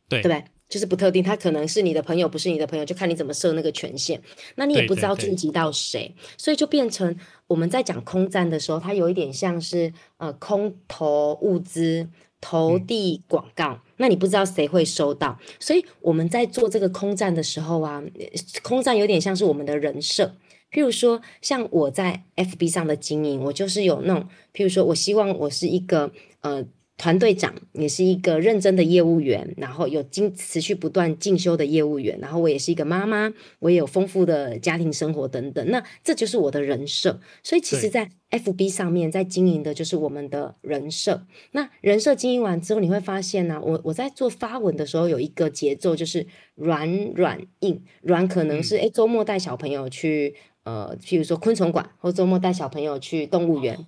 [0.07, 0.43] 对对不对？
[0.69, 4.21] 就是不特定，他可能是你的朋友，不是你的朋友，就看你怎么设那个权限。
[4.55, 7.13] 那你也不知道对对触及到谁，所以就变成
[7.47, 12.07] 我们在讲空战的时候，它有一点像是呃空投物资、
[12.39, 15.39] 投嗯递广告，那你不知道谁会收到。
[15.59, 18.25] 所以我们在做这个空战的时候啊，呃
[18.61, 20.35] 空战有点像是我们的人设。
[20.71, 26.63] 譬如说，像我在 FB 上的经营，我就是有那种，譬如说我希望我是一个呃
[26.99, 35.65] 团队长，也是一个认真的业务员，然后有经持续不断进修的业务员，然后我也是一个妈妈，我也有丰富的家庭生活等等。
[35.71, 37.17] 那这就是我的人设。
[37.41, 41.25] 所以其实，在 FB 上面在经营的就是我们的人设。
[41.53, 47.81] 那人设经营完之后，你会发现呢、我我在做发文的时候有一个节奏，就是软软硬。
[48.01, 53.79] 软可能是诶周末带小朋友去呃，譬如说昆虫馆，或周末带小朋友去动物园。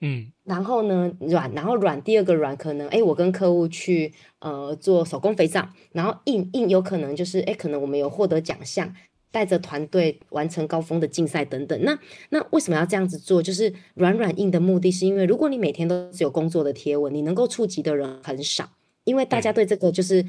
[0.00, 8.94] 嗯，然后呢，软，然后软，第二个软可能，哎，我跟客户去呃做手工肥皂，然后硬硬有可能就是，哎，可能我们有获得奖项，
[9.30, 11.78] 带着团队完成高峰的竞赛等等。
[11.82, 11.98] 那
[12.30, 13.42] 那为什么要这样子做？
[13.42, 18.70] 就是软软硬的目的是因为，如果你每天都只有工作的贴文，你能够触及的人很少，
[19.04, 20.24] 因为大家对这个就是。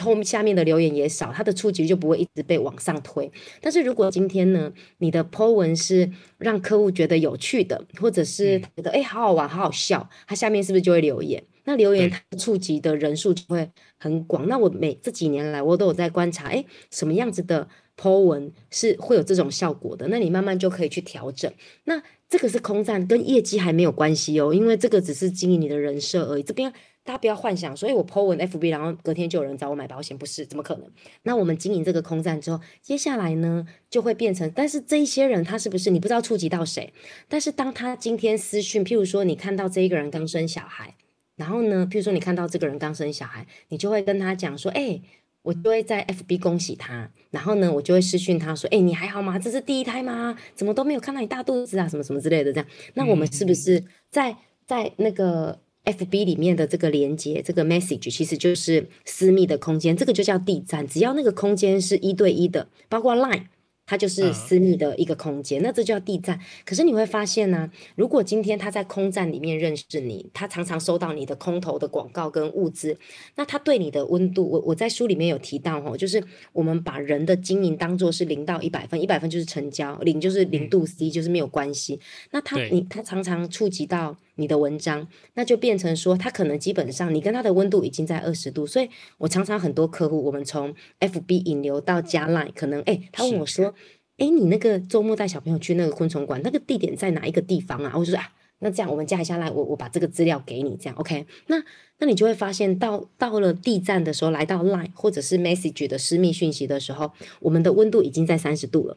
[0.00, 3.30] 后下面的留言也少，它的触及就不会一直被往上推。
[3.60, 11.42] 但是如果今天呢，你的 po 文是让客户觉得有趣的，或者是觉得哎、诶好好玩、好好笑，他下面是不是就会留言？
[11.64, 13.68] 那留言对它触及的人数就会
[13.98, 14.46] 很广。
[14.46, 20.06] 那我每这几年来，我都有在观察，哎，什么样子的 po 文是会有这种效果的？
[20.08, 21.52] 那你慢慢就可以去调整。
[21.84, 26.42] 那这个是空战，跟业绩还没有关系哦，因为这个只是经营你的人设而已。
[26.42, 26.72] 这边
[27.04, 30.90] 大家不要幻想说，哎，我 po 文 FB，然后隔天就有人找我买保险，不是，怎么可能？
[31.22, 36.92] 那我们经营这个空战之后，接下来呢就会变成，但是这一些人他是不是你不知道触及到谁？
[37.28, 40.96] 但是当他今天私讯，譬如说你看到这一个人刚生小孩，
[41.36, 45.00] 然后呢，譬如说你看到这个人刚生小孩，你就会跟他讲说，哎、
[45.46, 49.38] 我就会在 FB 恭喜他，然后呢，我就会私讯他说，哎、你还好吗？
[49.38, 50.36] 这是第一胎吗？
[50.56, 63.44] 怎么都没有看到你大肚子啊，什么什么之类的，这样，那我们是不是在在那个 FB 里面的这个连接，这个 message 其实就是私密的空间，这个就叫地站，只要那个空间是一对一的，包括 Line。
[63.86, 66.38] 它就是嗯私密的一个空间，那这叫地站。
[66.64, 72.98] 可是你会发现呢、如果今天他在空站里面认识你，他常常收到你的空投的广告跟物资，
[73.36, 76.22] 那他对你的温度，我我在书里面有提到哦，就是
[76.52, 82.00] 我们把人的经营当做是零到一百分，一百分就是成交，零就是零度 C，、就是没有关系。
[82.32, 93.74] 那他你他常常触及到你的文章，那就变成说他可能基本上你跟他的温度已经在二十度，所以我常常很多客户，我们从 FB 引流到加 Line，可能哎、他问我说。
[94.18, 97.92] 哎，你那个周末带小朋友去那个昆虫馆，那个地点在哪一个地方啊？
[97.94, 101.26] 我就说啊，那这样我们加一下来，我我把这个资料给你，这样 OK？
[101.48, 101.62] 那
[101.98, 108.96] 那你就会发现到到了地站的时候，来到 Line 或者是 Message 的私密讯息的时候，我们的温度已经在三十度了，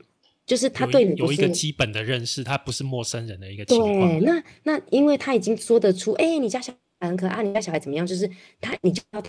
[0.50, 4.20] 就是他对你有一个基本的认识，他不是陌生人的一个情况对，。
[4.22, 8.08] 那那因为他已经说得出，哎，你家小孩很可爱，你家小孩怎么样？
[8.08, 8.28] 就是
[8.60, 9.24] 他，你就要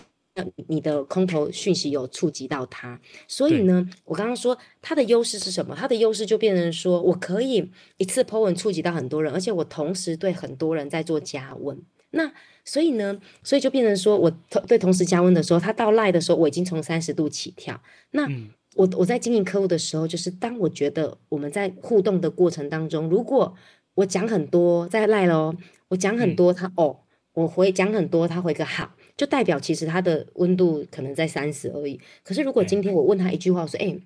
[0.68, 5.76] 你的空头讯息有触及到他，所以呢，我刚刚说他的优势是什么？
[5.76, 11.78] 他的优势就变成说我可以一次 po 文触及到很多人，而且我同时对很多人在做加温。
[12.12, 12.33] 那
[12.64, 17.78] 所以呢，所以就变成说我同对同时加温的时候，他到赖的时候，我已经从三十度起跳。
[18.12, 18.48] 那嗯
[18.81, 23.55] 我我在经营客户的时候，就是当我觉得我们在互动的过程当中，如果
[23.95, 25.55] 我讲很多在赖喽，
[25.88, 27.01] 我讲很多他、哦，
[27.35, 32.01] 我回讲很多他回个好，就代表其实他的温度可能在三十而已。
[32.25, 34.01] 可是如果今天我问他一句话，我说哎。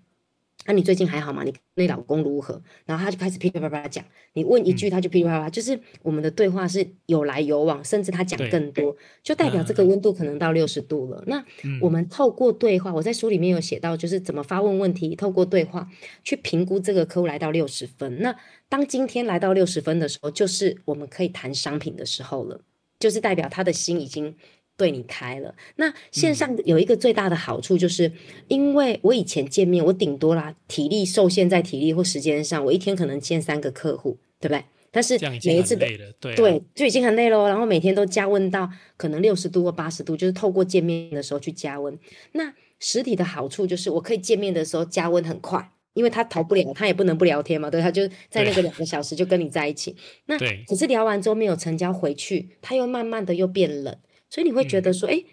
[0.66, 1.42] 那、你最近还好吗？
[1.44, 2.62] 你那老公如何？
[2.86, 11.22] 然后他就开始噼里啪啦讲，你问一句他就噼里啪啦，就是我们的对话是有来有往，甚至他讲更多，就代表这个温度可能到六十度了。
[11.26, 15.88] 那嗯我们透过对话，我在书里面有写到，就是怎么发问问题，透过对话
[16.22, 18.20] 去评估这个客户来到六十分。
[18.20, 18.34] 那
[18.68, 22.60] 当今天来到六十分的时候，就是我们可以谈商品的时候了，
[22.98, 24.34] 就是代表他的心已经
[24.76, 25.54] 对你开了。
[25.76, 28.10] 那线上有一个最大的好处，就是
[28.48, 34.64] 因为我以前见面，我顶多啦体力受限在体力或时间上，我一天可能见三个客户，对不对？
[34.90, 35.86] 但是每一次的
[36.20, 37.48] 对啊对，就已经很累喽。
[37.48, 41.98] 然后每天都加温到可能六十度或八十度，就是透过见面的时候去加温。
[42.30, 49.96] 那实体的好处就是我可以见面的时候加温很快，因为他逃不了，他也不能不聊天嘛，对，他就在那个两个小时就跟你在一起。
[50.26, 50.38] 那
[50.68, 53.96] 可是聊完之后没有成交回去，他又慢慢的又变冷，
[54.28, 55.24] 所以你会觉得说，哎。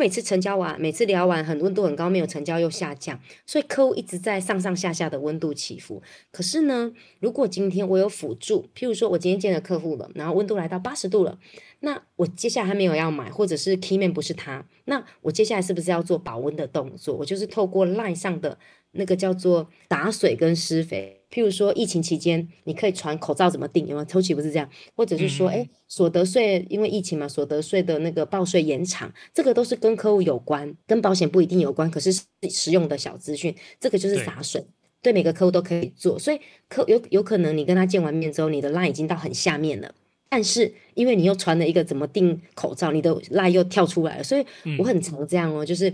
[0.00, 6.00] 每次成交完，每次聊完，很温度很高，没有成交又下降，所以客户一直在上上下下的温度起伏。
[6.30, 11.36] 可是呢，如果今天我有辅助，譬如说我今天见了客户了，然后温度来到八十度了，
[11.80, 17.16] 那我接下来还没有要买，或者是 key man 不是他，那我接下来是不是要做保温的动作？
[17.16, 18.56] 我就是透过 line 上的。
[18.92, 23.86] 那个叫做打水跟施肥，譬如说疫情期间，你可以传口罩怎么定？
[23.86, 24.04] 有没有？
[24.06, 32.10] 抽起不是这样，或者是说，哎，所得税因为疫情嘛，所得税的那个报税延长，这个都是跟客户有关，跟保险不一定有关，可是
[32.48, 34.64] 实用的小资讯，这个就是洒水，
[35.02, 36.18] 对每个客户都可以做。
[36.18, 39.94] 所以客有有可能你跟他见完面之后，你的 line 已经到很下面了，
[40.30, 44.46] 但是因为你又传了一个怎么定口罩，你的 line 又跳出来了，所以
[44.78, 45.92] 我很常这样哦，就是。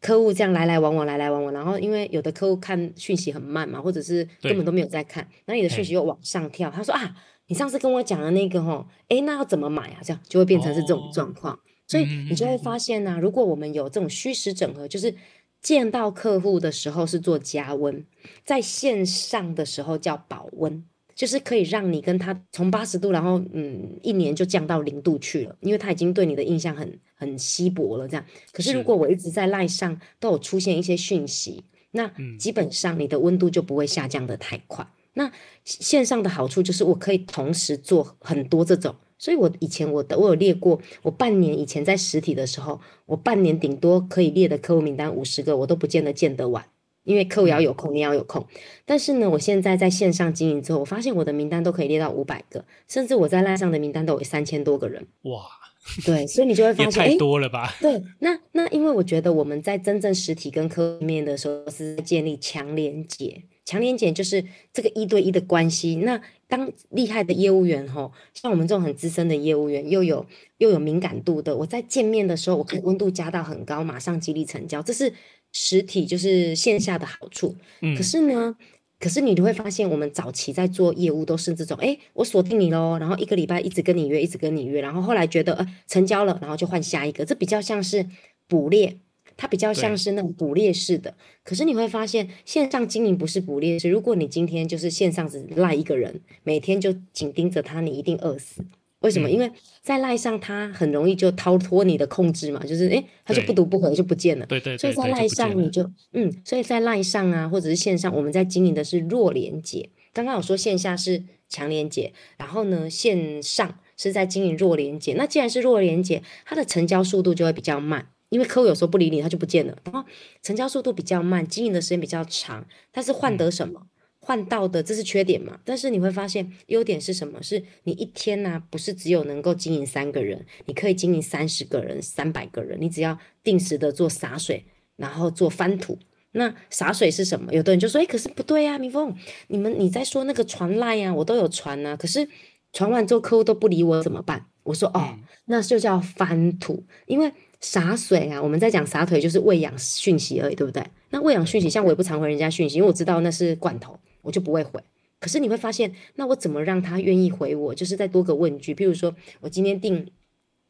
[0.00, 7.16] 客户这样来来往往，来来往往，然后因为有的客户看讯息很慢嘛，或者是根本都没有在看，然后你的讯息又往上跳，他说啊，
[7.48, 9.98] 你上次跟我讲的那个吼，哎，那要怎么买啊？
[10.02, 15.14] 这样就会变成是这种状况，所以你就会发现呢，如果我们有这种虚实整合，就是
[15.60, 18.06] 见到客户的时候是做加温，
[18.44, 20.84] 在线上的时候叫保温。
[21.18, 28.06] 就是可以让你跟他从八十度，然后嗯，一年就降到零度去了，因为他已经对你的印象很很稀薄了。
[28.06, 32.08] 这样，可是如果我一直在赖上都有出现一些讯息，那
[32.38, 34.86] 基本上你的温度就不会下降的太快。
[35.14, 35.32] 那
[35.64, 46.64] 线上的好处就是我可以同时做很多这种，所以我以前我的我有列过，我半年以前在实体的时候，我半年顶多可以列的客户名单五十个，我都不见得见得完。
[47.08, 48.46] 因为客户要有空，你要有空。
[48.84, 55.06] 但是呢，我现在在线上经营之后，我发现我的名单都可以列到五百个，甚至我在赖上的名单都有三千多个人。
[55.22, 55.40] 哇，
[56.04, 57.74] 对，所以你就会发现，太多了吧？
[57.80, 64.44] 对，那那因为我觉得我们在真正实体跟客户面的时候，是建立强连接，强连接就是
[64.74, 65.96] 这个一对一的关系。
[65.96, 70.26] 那当厉害的业务员吼，像我们这种很资深的业务员，又有
[70.58, 75.12] 又有敏感度的，我在见面的时候，我可以温度加到很高，马上激励成交，这是。
[75.52, 77.56] 实体就是线下的好处，
[77.96, 78.56] 可是呢，
[79.00, 88.06] 可是你就会发现，我们早期在做业务都是这种，哎，我锁定你喽，然后一个礼拜一直跟你约，一直跟你约，然后后来觉得呃成交了，然后就换下一个，这比较像是
[88.46, 88.98] 捕猎，
[89.36, 91.14] 它比较像是那种捕猎式的。
[91.44, 98.62] 可是你会发现，线上经营不是捕猎式，如果你今天就是线上只赖一个人，每天就紧盯着他，你一定饿死。
[99.00, 99.30] 为什么？
[99.30, 104.46] 因为在赖上，他很容易就逃脱你的控制嘛，就是诶，他就不读不回就不见了。
[104.46, 104.76] 对对。
[104.76, 109.88] 所以在赖上你就嗯，所以在赖上啊，或者是线上，我们在经营的是弱连接。
[110.12, 115.14] 刚刚有说线下是强连接，然后呢，线上是在经营弱连接。
[115.14, 119.78] 那既然是弱连接，它的成交速度就会比较慢，因为客户有时候不理你，他就不见了。
[119.84, 120.08] 然后
[120.42, 123.86] 成交速度比较慢，经营的时间比较长，但是换得什么？
[124.28, 125.58] 换到的这是缺点嘛？
[125.64, 127.42] 但是你会发现优点是什么？
[127.42, 132.76] 是你一天呢，不是只有能够经营三个人，你可以经营三十个人、三百个人。
[132.78, 134.62] 你只要定时的做洒水，
[134.96, 135.98] 然后做翻土。
[136.32, 137.50] 那洒水是什么？
[137.54, 139.16] 有的人就说：“哎，可是不对呀，明峰，
[139.46, 142.28] 你们你在说那个传赖呀，我都有传啊，可是
[142.74, 150.84] 传完之后客户都不理我，怎么办？”我说：“哦，那就叫翻土，因为洒水啊，我们在讲洒腿就是喂养讯息而已，对不对？
[151.08, 153.98] 那喂养讯息，像我也不常回人家讯息，因为我知道那是罐头。”
[154.28, 154.78] 我就不会回，
[155.18, 157.74] 可是你会发现，那我怎么让他愿意回我？
[157.74, 160.06] 就是再多个问句，譬如说我今天定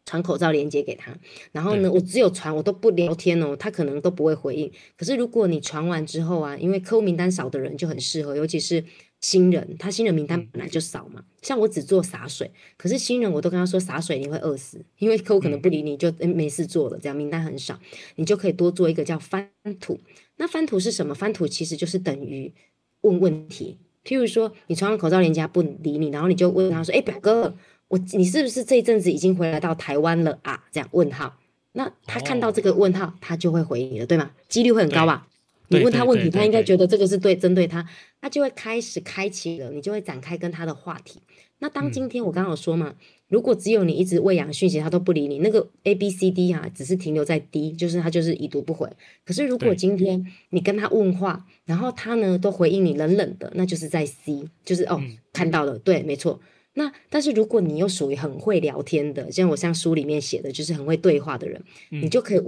[0.07, 1.19] 传口罩链接给他，
[1.51, 4.71] 然后呢，我只有传，我都不聊天哦，他可能都不会回应。
[4.97, 8.85] 可是如果你传完之后啊，因为客户名单少的人就很适合，尤其是
[9.21, 11.25] 新人，他新人名单本来就少嘛。
[11.43, 17.79] 像我只做洒水，可是新人我都跟他说洒水你会饿死，因为客户可能不理你，就没事做了，这样名单很少，
[18.15, 19.51] 你就可以多做一个叫翻
[19.81, 19.99] 土。
[20.37, 21.13] 那翻土是什么？
[21.13, 22.55] 翻土其实就是等于。
[23.03, 27.55] 问问题，譬如说你穿上口罩，人家不理你，然后你就问他说：“哎，表哥，
[27.89, 31.37] 我你是不是这一阵子已经回来到台湾了啊？”这样问号，
[31.73, 34.31] 那他看到这个问号，他就会回你了，对吗？
[34.49, 35.27] 几率会很高吧？
[35.69, 37.87] 你问他问题，他应该觉得这个是对针对他，
[38.21, 41.21] 他就会开始开启了，你就会展开跟他的话题。
[41.61, 42.95] 那当今天我刚刚有说嘛，
[43.29, 48.89] 如果只有你一直喂养讯息，他都不理你，那个 A B C D 啊，只是停留在 D，就是他就是已读不回。
[49.25, 55.03] 可是如果今天你跟他问话，然后他呢都回应你冷冷的，那就是在 C，就是哦
[55.33, 56.41] 看到了，对，没错。
[56.75, 62.41] 那但是如果你又属于很会聊天的，像我像书里面写的，就是很会对话的人，你就可以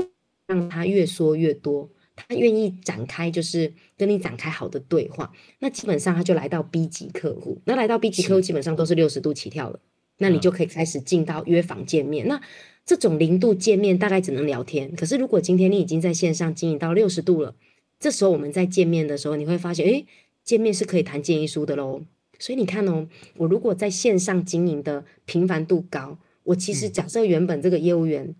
[0.46, 1.90] 让他越说越多。
[2.28, 7.60] 他愿意展开，就是跟你展开好的对话，那基本上他就来到 B 级客户。
[7.64, 9.80] 那来到 B 级客户，基本上都是六十度起跳了。
[10.18, 12.28] 那你就可以开始进到约访见面。
[12.28, 12.38] 那
[12.84, 14.94] 这种零度见面大概只能聊天。
[14.94, 17.54] 可是如果今天你已经在线上经营到六十度了，
[17.98, 20.04] 这时候我们在见面的时候，你会发现，诶，
[20.44, 22.02] 见面是可以谈建议书的喽。
[22.38, 23.08] 所以你看哦，
[23.38, 28.34] 我如果在线上经营的频繁度高，我其实假设原本这个业务员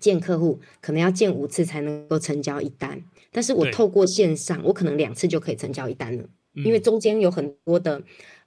[0.00, 6.24] 见客户可能要见五次才能够成交一单，但是我透过线上，我可能两次就可以成交一单了，
[6.54, 8.02] 因为中间有很多的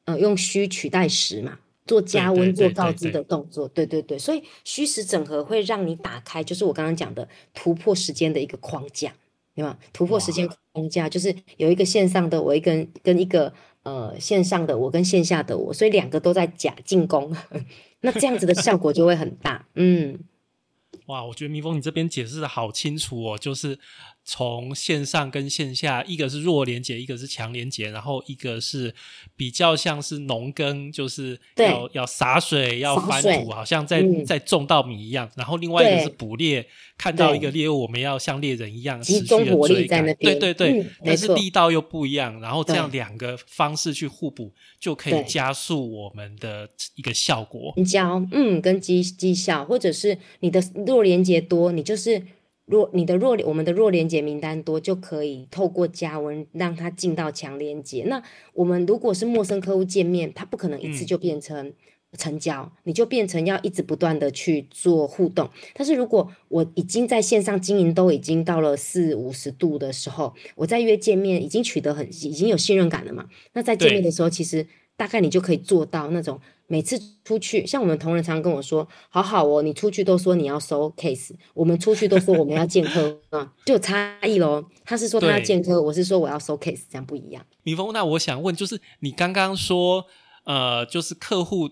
[0.05, 9.13] 呃用虚取代实嘛，做加温做告知的动作，对对对，所以虚实整合会让你打开，就是我刚刚讲的突破时间的一个框架，
[9.55, 9.77] 对吧？
[9.93, 13.53] 突破时间框架就是有一个线上的我一跟跟一个。
[13.83, 17.33] 呃，线上的我跟线下的我，所以两个都在假进攻，
[18.01, 19.65] 那这样子的效果就会很大。
[19.75, 20.19] 嗯，
[21.07, 23.79] 哇，我觉得蜜蜂你这边解释的好清楚哦，就是。
[24.29, 28.93] 从线上跟线下，一个是弱连接，一个是强连接，然后一个是
[29.37, 35.31] 比较像是农耕，就是要要洒水，要翻土，好像在在种稻米一样。
[35.37, 36.67] 然后另外一个是捕猎，
[36.97, 40.03] 看到一个猎物，我们要像猎人一样持续的追赶。
[40.15, 47.73] 对对对，但是力道又不一样，然后这样两个方式去互补，就可以加速我们的一个效果。
[47.85, 52.21] 交嗯，跟绩绩效，或者是你的弱连接多，你就是。
[52.67, 58.03] 弱，你的弱，我们的弱连接名单多，就可以透过加温让它进到强连接。
[58.07, 58.21] 那
[58.53, 61.71] 我们如果是陌生客户见面，他不可能一次就变成
[62.17, 65.49] 成交，你就变成要一直不断的去做互动。
[65.73, 73.27] 但是如果我已经在线上经营都已经到了四五十度的时候，我在约见面已经取得很已经有信任感了嘛？
[73.53, 74.67] 那在见面的时候，其实
[74.97, 76.37] 大概你就可以做到那种。
[76.69, 87.45] 每次出去，像我们同仁常跟我说：“好好哦，你出去都说你要收 case，我们出去都说我们要见客啊，就有差异喽。”他是说他要见客，我是说我要收 case，这样不一样。
[87.63, 90.07] 米峰，那我想问，就是你刚刚说，
[90.43, 91.69] 呃，就是客户，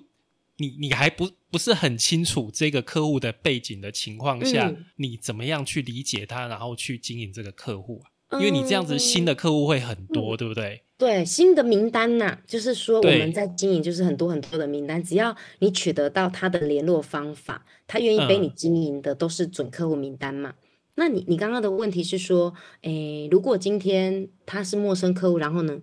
[0.59, 8.39] 你你还不不是很清楚这个客户的背景的情况下，你怎么样去理解他，然后去经营这个客户啊？
[8.39, 10.83] 因为你这样子新的客户会很多，对不对？
[10.97, 20.53] 对，新的名单呐，就是说我们在经营，就是很多很多的名单，只要你取得到他的联络方法，他愿意被你经营的，都是准客户名单嘛。
[20.95, 25.81] 那你你刚刚的问题是说，诶，如果今天他是陌生客户，然后呢？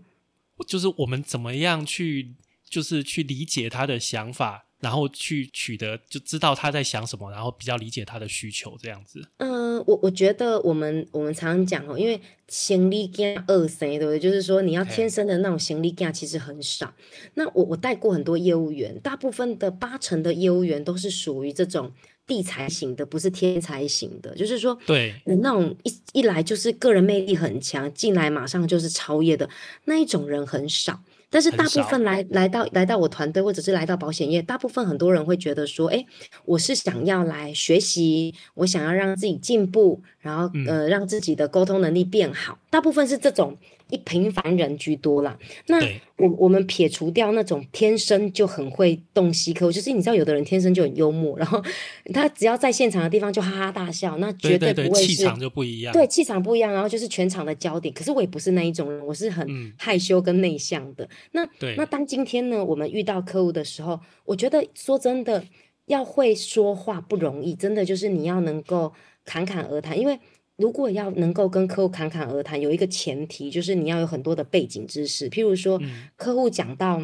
[0.66, 2.34] 就是我们怎么样去，
[2.66, 4.64] 就是去理解他的想法。
[4.82, 9.24] 然后去取得，就知道他在想什么，然后比较理解他的需求，这样子。
[9.36, 14.18] 嗯，我我觉得我们我们常常讲哦，因为行李架二三，对不对？
[14.18, 16.92] 就是说你要天生的那种行李架其实很少。
[17.34, 21.92] 那我我带过很多业务员，大部分的八成的业务员都是属于这种
[22.26, 24.34] 地才型的，不是天才型的。
[24.34, 29.48] 就是说，对，那种一一来就是个人魅力很强，进来马上就是超越的
[29.84, 31.00] 那一种人很少。
[31.32, 36.04] 但是大部分来来到来到我团队，或者是来到保险业，大部分很多人会觉得说，哎，
[36.44, 43.56] 我是想要来学习，我想要让自己进步，然后呃让自己的沟通能力变好，大部分是这种。
[43.92, 45.38] 以平凡人居多啦。
[45.66, 45.78] 那
[46.16, 51.62] 我我们撇除掉那种天生就很会洞悉客户，就是你知道有的人天生就很幽默，然后
[52.14, 55.92] 他只要在现场的地方就哈哈大笑，那绝对不会是气场就不一样。
[55.92, 57.92] 对，气场不一样，然后就是全场的焦点。
[57.94, 61.06] 可是我也不是那一种人，我是很害羞跟内向的。
[61.32, 65.44] 那那当今天呢，我们遇到客户的时候，我觉得说真的，
[65.86, 68.92] 要会说话不容易，真的就是你要能够
[69.24, 70.18] 侃侃而谈，因为。
[70.56, 75.80] 如果要能够跟客户侃侃而谈，有一个前提就是你要有很多的背景知识，譬如说，
[76.16, 77.02] 客户讲到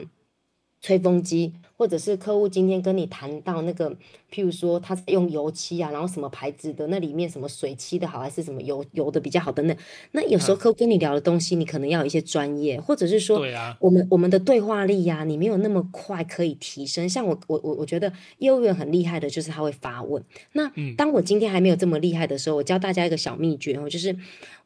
[0.81, 1.55] 吹风机。
[1.79, 3.89] 或者是客户今天跟你谈到那个，
[4.33, 9.77] 譬如说他用油漆啊，然后什么牌子的，那里面什么水漆的好，还是什么油油的比较好等等，
[10.11, 17.09] 那有时候客户跟你聊的东西，你可能要有一些专业，或者是说，对啊，我们我们的对话力呀，你没有那么快可以提升。
[17.09, 20.21] 像我我我我觉得业务员很厉害的，就是他会发问。
[20.55, 24.17] 那当我今天还没有这么厉害的时候，我教大家一个小秘诀哦，就是。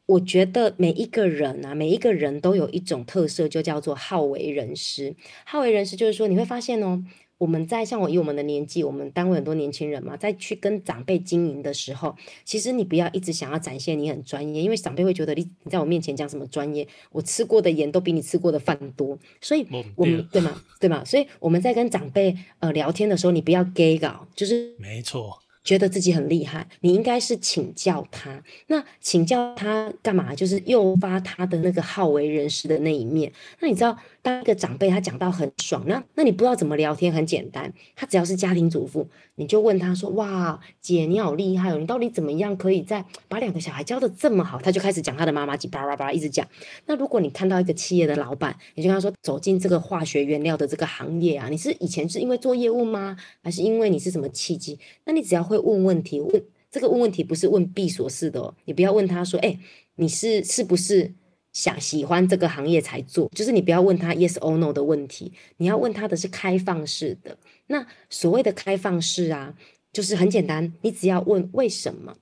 [0.05, 5.15] 我觉得每一个人啊，每一个人都有一种特色，就叫做好为人师。
[5.45, 7.01] 好为人师就是说，你会发现哦，
[7.37, 20.61] 我们在像我以我们的年纪，我们单位很多年轻人嘛，在去跟长辈经营的时候，其实你不要一直想要展现你很专业，因为长辈会觉得你你在我面前讲什么专业，我吃过的盐都比你吃过的饭多，所以我们对吗？
[20.81, 21.05] 对吗？
[21.05, 25.39] 所以我们在跟长辈呃聊天的时候，你不要 gay 搞，就是没错。
[25.63, 28.43] 觉得自己很厉害，你应该是请教他。
[28.67, 30.35] 那请教他干嘛？
[30.35, 33.31] 就是诱发他的那个好为人师的那一面。
[33.59, 33.97] 那你知道？
[34.21, 39.05] 当一个长辈他讲到很爽，那那你不知道怎么聊天，很简单，他只要是家庭主妇，
[39.35, 46.45] 你就问他说：“哇，姐你好厉害哦，你到底怎么样可以在把两个小孩教的这么好？”他就开始讲他的妈妈，叭叭叭一直讲。
[46.87, 53.15] 那如果你看到一个企业的老板，你就跟他说：“走进这个化学原料的这个行业啊，你是以前是因为做业务吗？
[53.41, 55.53] 还是因为你是什么契机？”那你只要会。
[55.53, 59.59] 会问问题，问这个问问题不是问闭锁式的哦，你不要问他说，哎，
[59.97, 61.13] 你是是不是
[61.51, 63.29] 想喜欢这个行业才做？
[63.35, 67.37] 就是你不要问他 yes or no 的问题，你要问他的是开放式的。
[67.67, 69.55] 那所谓的开放式啊，
[69.91, 72.17] 就是很简单，你只要问为什么。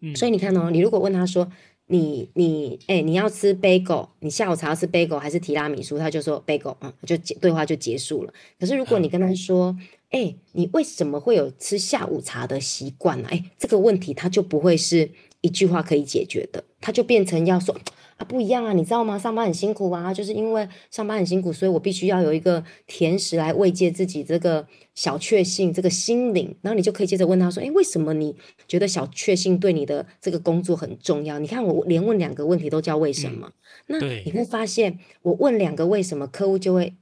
[0.00, 1.50] 嗯，所以你看哦，你如果问他说。
[1.90, 5.96] 你你哎，你要吃 bagel，你下午茶要吃 bagel 还是提拉米苏？
[5.96, 8.34] 他就说 bagel，嗯，就对话就结束了。
[8.60, 9.74] 可是如果你跟他说，
[10.10, 13.28] 哎，你为什么会有吃下午茶的习惯呢？
[13.30, 15.10] 哎，这个问题他就不会是
[15.40, 17.74] 一句话可以解决的，他就变成要说。
[18.18, 19.16] 啊，不一样啊，你知道吗？
[19.16, 24.66] 上班很辛苦啊，就是因为上班很辛苦，所以我必须要有一个甜食来慰藉自己这个
[24.96, 26.52] 小确幸，这个心灵。
[26.60, 28.34] 然后你就可以接着问他说：“哎，为什么你
[28.66, 33.52] 觉得小确幸对你的这个工作很重要？”你看我连问两个问题都叫为什么，
[33.86, 36.96] 那你会发现我问两个为什么，客户就会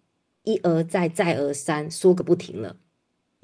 [0.44, 2.76] 一而再再而三说个不停了。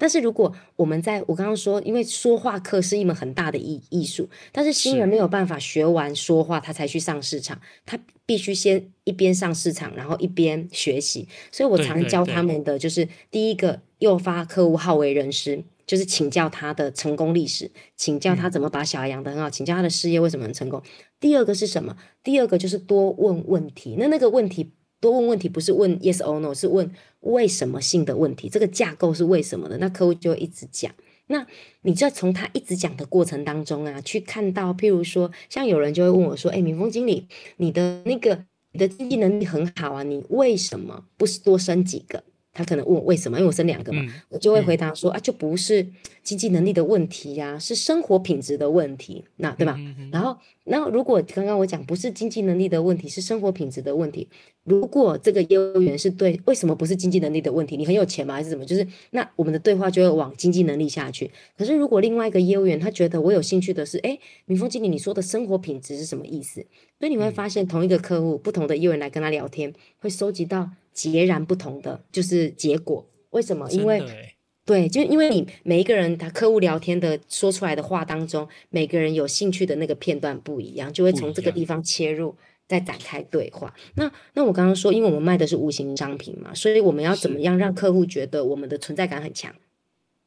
[0.03, 11.25] 但是如果我们在我刚刚说，因为说话课是一门很大的艺艺术，但是新人没有办法学完说话，他才去上市场，他必须先一边上市场，然后一边学习。
[11.53, 20.83] 所以我常教他们的就是第一个诱发客户好为人师，就是请教他的成功历史，请教他怎么把小孩养得很好，请教他的事业为什么很成功。
[21.21, 21.95] 第二个是什么？
[22.21, 23.95] 第二个就是多问问题。
[23.97, 24.73] 那那个问题。
[25.03, 26.89] 多问问题不是问 yes or no，是问
[27.19, 28.47] 为什么性的问题。
[28.47, 29.77] 这个架构是为什么的？
[29.77, 30.89] 那客户就一直讲。
[31.27, 31.45] 那
[31.81, 37.27] 你就从他一直讲的过程当中啊，去看到，譬如说，像有人就会问我说：“哎，敏峰经理，
[37.57, 42.23] 你的那个你的经济能力很好啊，你为什么不是多生几个？”
[42.53, 45.85] 他可能问我为什么，因为我生两个嘛，我就会回答说啊，就不是
[46.21, 49.79] 经济能力的问题呀，是生活品质的问题，那对吧？
[50.11, 54.27] 然后，然后如果刚刚我讲不是经济能力的问题，是生活品质的问题，
[54.65, 57.75] 如果这个业务员是对，为什么不是经济能力的问题？
[57.75, 58.35] 你很有钱吗？
[58.35, 58.63] 还是什么？
[58.63, 61.31] 就是那我们的对话就会往经济能力下去。
[61.57, 66.63] 可是如果另外一个业务员他觉得我有兴趣的是，哎，明峰经理你说的生活品质是什么意思？
[66.99, 70.69] 所以你会发现同一个客户，不同的业务员来跟他聊天，会收集到。
[70.93, 73.69] 截然不同的就是结果，为什么？
[73.71, 74.01] 因为
[74.65, 82.33] 对，就因为你每一个人他客户聊天的说出来的话当中，每个人有兴趣的那个片段不一样，就会从这个地方切入，
[82.65, 83.73] 再展开对话。
[83.95, 89.53] 那那我刚刚说，因为我们卖的是无形商品嘛，所以我们要怎么样让客户觉得我们的存在感很强？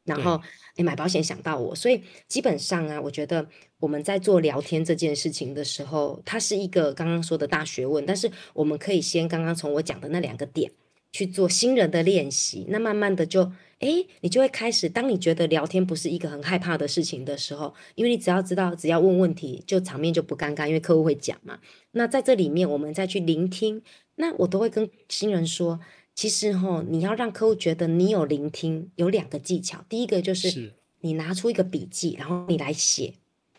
[0.04, 0.40] 然后
[0.76, 3.48] 你买保险想到我，所以基本上啊，我觉得
[3.80, 8.04] 我们在做聊天这件事情的时候，它是一个刚刚说的大学问。
[8.06, 10.72] 但是我们可以先刚刚从我讲的那两个点
[11.12, 14.88] 去做新人的练习，那慢慢的就哎，你就会开始。
[14.88, 21.58] 当你觉得聊天不是一个很害怕的事情的时候，因为你只要知道，只要问问题，就场面就不尴尬，因为客户会讲嘛。
[21.92, 23.82] 那在这里面，我们再去聆听，
[24.14, 25.78] 那我都会跟新人说。
[26.14, 29.84] 其实哈，你要让客户觉得你有聆听，有两个技巧。
[29.86, 33.12] 第一个就是你拿出一个笔记，然后你来写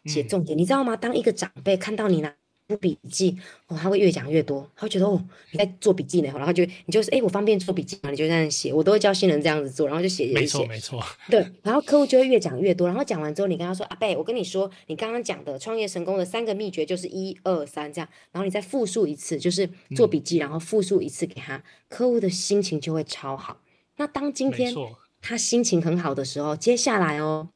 [0.07, 0.95] 写重点，你知道吗？
[0.95, 2.33] 当一个长辈看到你拿。
[2.69, 3.33] 出笔记
[3.67, 23.61] 哦，他会越讲越多，他会觉得哦你在做笔记呢，然后就你就是哎我方便做笔记嘛，你就这样写，我都会教新人这样子做，然后就写写写，没错没错，对，然后客户就会越讲越多，然后讲完之后，你跟他说阿贝，我跟你说，你刚刚讲的创业成功的三个秘诀就是一二三这样，然后你再复述一次，就是做笔记，然后复述一次给他，客户的心情就会超好。
[23.95, 24.75] 那当今天
[25.21, 27.47] 他心情很好的时候，接下来哦，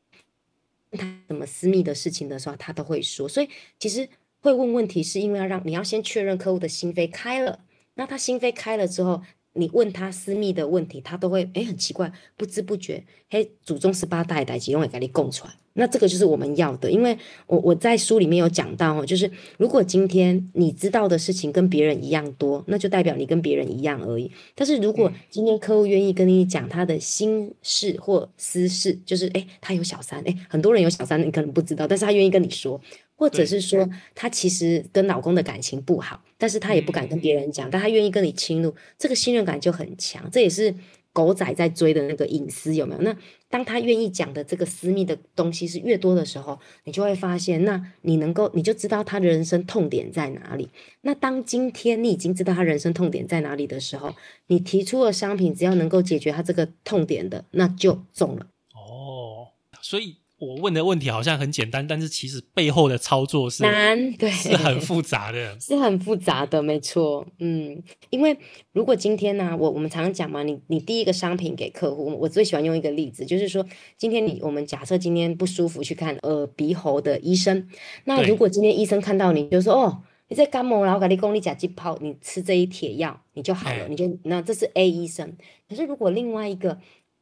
[0.98, 4.10] 他什么私密的事情的时候，他都会说，所以其实。
[4.44, 7.60] 会问问题是因为要让你要先确认客户的心扉开了，
[7.94, 9.22] 那他心扉开了之后，
[9.54, 24.32] 你问他私密的问题，他都会哎很奇怪，不知不觉嘿祖宗十八代代几用也给你供出来，那这个就是我们要的，因为我我在书里面有讲到哦，就是如果今天你知道的事情跟别人一样多，那就代表你跟别人一样而已。
[24.56, 32.80] 但是如果今天客户愿意跟你讲他的心事或私事，就是哎他有小三，哎很多人有小三，你可能不知道，但是他愿意跟你说。
[33.22, 40.28] 或者是说，她其实跟老公的感情不好，但是她也不敢跟别人讲，但她愿意跟你倾露，这个信任感就很强。
[40.32, 40.74] 这也是
[41.13, 43.01] 狗仔在追的那个隐私，有没有？
[43.03, 43.15] 那
[43.47, 50.69] 当他愿意讲的这个私密的东西是越多的时候，你就会发现，那你能够，你就知道他的人生痛点在哪里。
[51.01, 54.15] 那当今天你已经知道他人生痛点在哪里的时候，
[54.47, 58.47] 你提出的商品只要能够解决他这个痛点的，那就中了。
[58.74, 60.20] 哦，所以。
[60.42, 67.80] 我问的问题好像很简单，但是其实背后的操作是难，对，是很复杂的， 是很复杂的，没错，嗯，
[68.10, 68.36] 因为
[68.72, 73.64] 如果今天呢，我我们常常讲嘛，你你第一个商品给客户，我最喜欢用一个例子，就是说，
[73.98, 77.70] 今天你我们假设今天不舒服去看耳鼻喉的医生，
[78.06, 85.38] 那如果今天医生看到你就说，哦，你在感冒，然后给你讲你甲基泡，你吃这一铁药你就好了，你就那这是 A 医生，
[85.70, 86.80] 可是如果另外一个。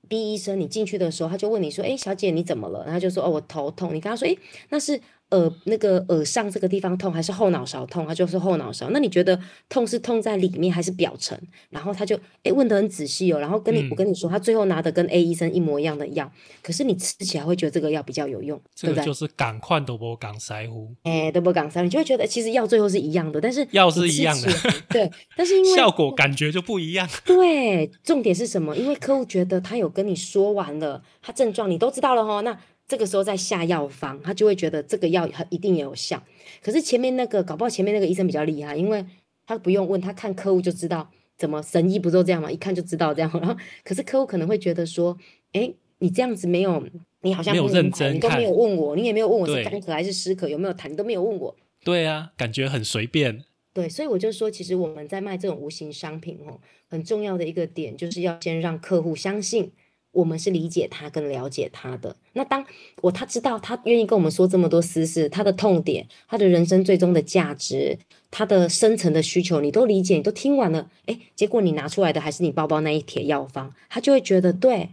[0.10, 4.36] B 医生，你进去的时候，他就问你说：“哎，小姐你怎么了？”然后就说：“哦，我头痛。”你跟他说：“哎，
[4.70, 5.00] 那是。”
[5.32, 8.06] 耳那个耳上这个地方痛还是后脑勺痛？
[8.08, 8.90] 他就是后脑勺。
[8.90, 11.40] 那你觉得痛是痛在里面还是表层？
[11.70, 13.40] 然后他就哎问的很仔细哦。
[13.40, 16.32] 然后跟你我跟你说，他最后拿的跟 A 医生一模一样的药，
[16.64, 19.06] 可是你吃起来会觉得这个药比较有用，对不对？
[19.06, 24.52] 就是赶快都不港腮乎，哎都不港腮，你就会觉得其实药最后是一样的，但是药是一样的，
[24.90, 27.08] 对，但是因为效果感觉就不一样。
[27.24, 28.76] 对，重点是什么？
[28.76, 32.58] 因为客户觉得他有跟你说完了，他症状你都知道了哈，那。
[32.90, 36.22] 这个时候再下药方，他就会觉得这个药一定也有效。
[36.62, 39.06] 可是前面那个搞不好前面那个医生比较厉害，因为
[39.46, 42.52] 他不用问，他看客户就知道怎么神医不都这样吗？
[42.52, 43.32] 一看就知道这样。
[43.40, 45.16] 然后，可是客户可能会觉得说，
[45.54, 46.84] 哎，你这样子没有，
[47.22, 51.56] 你好像没有认真，你都没有问我，你也没有问我是干咳还是湿咳，有没有痰，你都没有问我。
[51.84, 53.44] 对啊，感觉很随便。
[53.72, 56.60] 对，所以我就说，其实我们在卖这种无形商品哦，
[56.90, 59.72] 很重要的一个点就是要先让客户相信。
[60.12, 62.16] 我们是理解他跟了解他的。
[62.34, 62.66] 那当
[63.02, 67.98] 我他知道他愿意跟我们说这么多私事，他的痛点，他的人生最终的价值，
[68.32, 70.90] 他的深层的需求，你都理解，你都听完了。
[71.06, 74.90] 诶，结果你拿出来的还是你包包那一帖药方，他就会觉得对，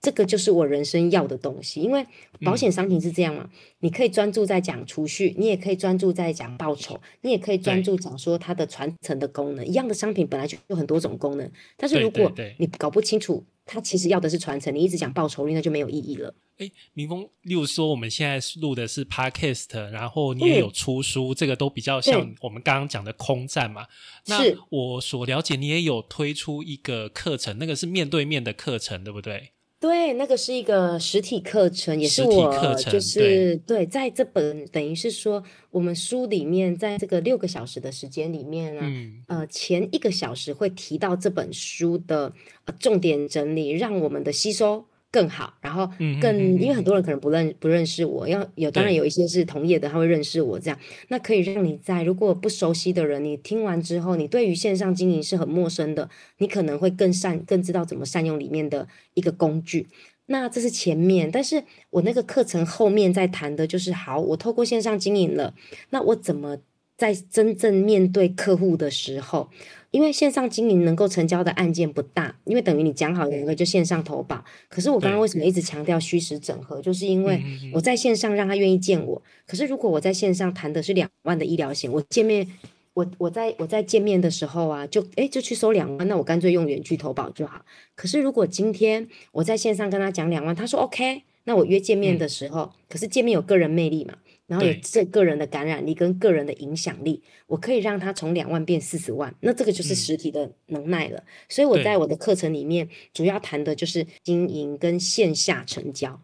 [0.00, 1.80] 这个就是我人生要的东西。
[1.80, 2.06] 因为
[2.42, 3.48] 保险商品是这样嘛，
[3.80, 9.66] 你可以专注在讲储蓄，你也可以专注在讲报酬，你也可以专注讲说它的传承的功能。
[9.66, 13.44] 一样的商品本来就有很多种功能，但是如果你搞不清楚。
[13.70, 16.34] 它其实要的是传承，你一直讲报酬率，那就没有意义了。
[16.56, 23.86] 哎，明峰，例如说我们现在录的是 podcast，然后你也有出书，这个都比较像我们刚刚讲的空战嘛。
[24.24, 24.38] 那
[24.70, 29.50] 我所了解，你也有推出一个课程，那个是面对面的课程，对不对？
[29.80, 38.82] 对，那个是一个实体课程，也是我就是对，在这本等于是说，我们书里面在这个六个小时的时间里面呢，
[39.28, 42.32] 呃，前一个小时会提到这本书的
[42.80, 44.84] 重点整理，让我们的吸收。
[45.10, 45.88] 更好，然后
[46.20, 50.78] 更，因为很多人可能不认不认识我，要有当然有一些是同业的，他会认识我这样，
[51.08, 59.88] 那可以让你在如果不熟悉的人，你听完之后，你对于线上经营是很陌生的，你可能会更善更知道怎么善用里面的一个工具。
[60.26, 65.54] 那这是前面，但是我那个课程后面在谈的就是，好，我透过线上经营了，
[65.88, 66.58] 那我怎么
[66.98, 69.48] 在真正面对客户的时候？
[69.90, 74.44] 因为线上经营能够成交的案件不大，因为等于你讲好两个就线上投保。
[74.68, 76.80] 可是我刚刚为什么一直强调虚实整合？
[76.82, 79.22] 就是因为我在线上让他愿意见我。
[79.46, 82.46] 可是如果我在线上谈的是两万的医疗险，我见面，
[82.92, 87.64] 我我在我在见面的时候啊，就哎就去收两万，那我干脆用远距投保就好。
[87.94, 94.14] 可是如果今天我在线上跟他讲两万，他说 OK，那我约见面的时候，可是见面有个人魅力嘛？
[94.48, 101.22] 然后有这个人的感染力跟个人的影响力，我可以让他从两万变四十万，那这个就是实体的能耐了。
[101.50, 106.22] 所以我在我的课程里面主要谈的就是经营跟线下成交，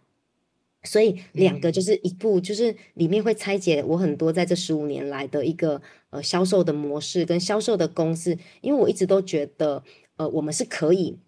[0.84, 9.84] 所以两个就是一步，就是里面会拆解我很多在这十五年来的一个呃销售的模式跟销售的公式，因为我一直都觉得
[10.16, 11.18] 呃我们是可以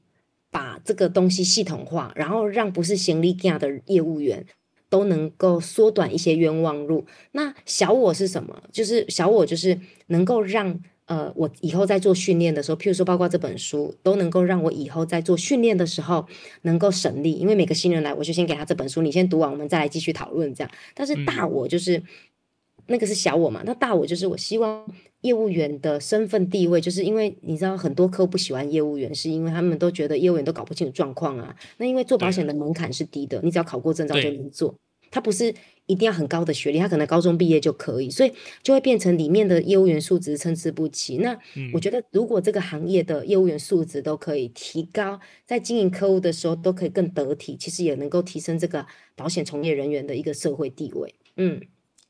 [0.51, 4.47] 把这个东西系统化，然后让不是行李架的业务员。
[4.89, 7.07] 都能够缩短一些冤枉路。
[7.33, 8.63] 那小我是什么？
[8.73, 9.79] 就是小我就是
[10.09, 16.27] 能够让呃我以后在做训练的时候，譬如说包括这本书，都能够让我以后在做训练的时候
[16.63, 17.33] 能够省力。
[17.33, 20.71] 因为每个新人来，我就先给他这本书，你先读完，我们再来继续讨论这样。
[20.95, 22.03] 但是大我就是
[22.89, 23.63] 那个是小我嘛？
[23.65, 24.87] 那大我就是我希望
[25.23, 31.55] 业务员的身份地位，就是因为你知道很多客户不喜欢业务员，是因为他们都觉得业务员都搞不清楚状况啊。
[31.79, 34.75] 那因为做保险的门槛是低的，你只要考过证照就能做。
[35.09, 35.55] 他不是
[35.87, 38.33] 一定要很高的学历，他可能高中毕业就可以，所以
[38.63, 41.19] 就会变成里面的业务员素质参差不齐。
[41.19, 41.39] 那
[41.73, 48.85] 我觉得，如果这个行业的业务员素质都可以提高，在经营客户的时候都可以更得体，其实也能够提升这个
[49.15, 51.15] 保险从业人员的一个社会地位。
[51.37, 51.61] 嗯，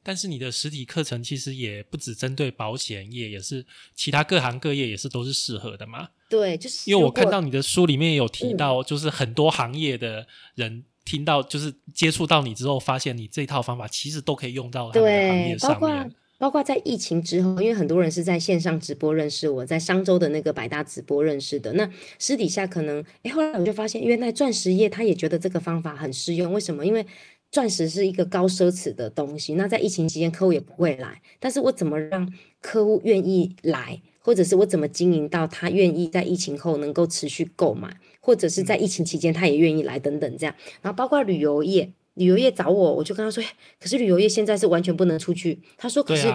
[0.07, 6.11] 但是你的实体课程其实也不只针对保险业，也是其他各行各业也是都是适合的嘛？
[6.29, 10.85] 对，就是因为我看到你的书里面有提到，就是很多行业的人。
[11.07, 15.79] 听到就是接触到你之后，发现你这套方法其实都可以用到他们的行业上面。
[15.81, 21.73] 包括包括在疫情之后，因为很多人是在线上直播认识我，在商周的那个百大直播认识的。
[21.75, 21.89] 那
[22.19, 26.53] 私底下可能，哎，后来我就发现，原来钻石业他也觉得这个方法很适用。
[26.53, 26.85] 为什么？
[26.85, 27.07] 因为
[27.51, 29.55] 钻石是一个高奢侈的东西。
[29.55, 31.23] 那在疫情期间，客户也不会来。
[31.39, 32.31] 但是我怎么让
[32.61, 37.97] 客户愿意来，或者是我怎么经营到他愿意在疫情后能够持续购买？
[38.21, 43.43] 或者是在疫情期间，他也愿意来等等这样，然后包括旅游业，旅游业找我，我就跟他说，
[43.81, 45.61] 可是旅游业现在是完全不能出去。
[45.77, 46.35] 他说，可是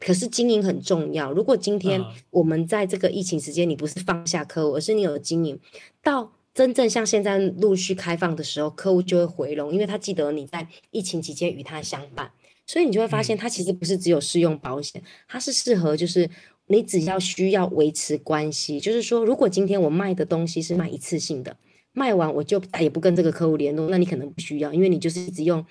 [0.00, 1.32] 可是经营很重要。
[1.32, 5.58] 如果今天我们在这个疫情时间，你不是放下客户，而是你有经营
[6.02, 6.32] 到。
[6.58, 12.28] 真正像现在陆续开放的时候，客户就会回笼，因为他记得你在疫情期间与他相伴，
[12.66, 16.28] 所以你就会发现，它其实不是只有适用保险，它是适合就是
[16.66, 21.56] 你只要需要维持关系，就是说，如果今天我卖的东西是卖一次性的，
[21.92, 25.64] 卖完我就再也不跟这个客户联络，那你可能不需要，因为你就是一直用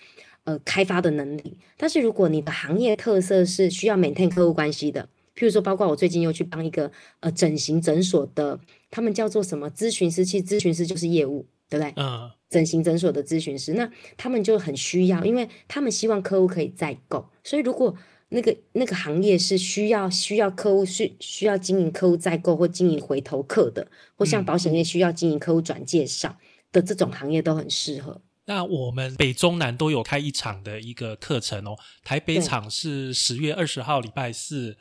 [0.45, 1.57] 呃开发的能力。
[1.75, 8.59] 但是如果你的行业特色是需要 maintain 客户关系的，譬如说，包括我最近又去帮一个呃整形诊所的，
[8.89, 10.25] 他们叫做什么咨询师？
[10.25, 11.93] 其实咨询师就是业务，对不对？
[11.95, 17.95] 嗯，整形诊所的咨询师，那他们就很需要，因为他们希望客户可以再购，所以如果
[18.29, 26.35] 那个那个行业是需要需要客户需需要经营客户再购或经营回头客的，或像保险业需要经营客户转介绍
[26.71, 28.19] 的这种行业都很适合。
[28.45, 34.77] 那我们北中南都有开一场的一个课程哦，台北对场是十月二十号礼拜四。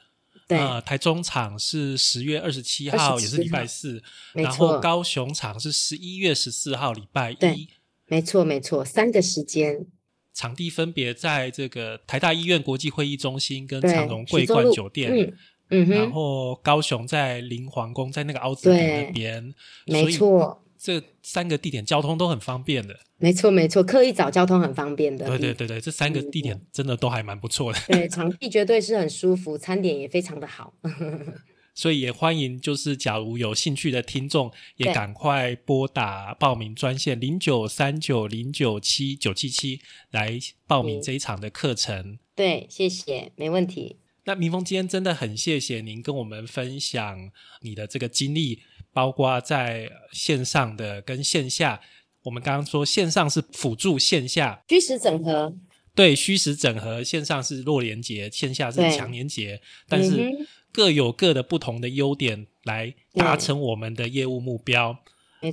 [0.49, 4.03] 对，呃，台中场是十月二十七号，也是礼拜四。
[4.32, 7.68] 没然后，高雄场是十一月十四号，礼拜对一。
[8.07, 9.86] 没错，没错，三个时间，
[10.32, 15.12] 场地分别在这个台大医院国际会议中心跟长荣桂冠酒店。
[15.12, 15.36] 嗯
[15.68, 19.55] 嗯然，后高雄在林皇宫，在那个凹子底对那边，
[19.86, 22.99] 没错，这三个地点交通都很方便的。
[23.18, 27.79] 没错，没错，刻意找交通很方便的，对对对对，这三个地点真的都还蛮不错的。
[27.89, 30.74] 对，场地绝对是很舒服，餐点也非常的好。
[31.74, 42.18] 所以也欢迎，就是假如有兴趣的听众，也对赶快拨打报名专线零九三九零九七九七七来报名嗯这一场的课程。
[42.35, 43.97] 对，谢谢，没问题。
[44.24, 48.61] 那明峰今天真的很谢谢您跟我们分享你的这个经历，
[48.97, 51.78] 包括在线上的跟线下。
[52.22, 55.55] 我们刚刚说线上是辅助线下，虚实整合，
[55.94, 60.34] 对虚实整合，线上是弱连接，线下是强连接，但是
[60.72, 64.99] 各有各的不同的优点来达成我们的业务目标。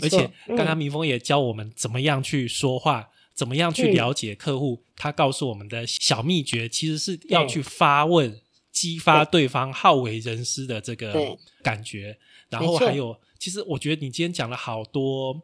[0.02, 4.82] 而且刚刚嗯明峰也教我们怎么样去说话，怎么样去嗯了解客户。
[4.96, 8.40] 他告诉我们的小秘诀，其实是要去发问，
[8.72, 12.18] 激发对方好为人师的这个感觉。
[12.50, 15.42] 然后还有，其实我觉得你今天讲了好多。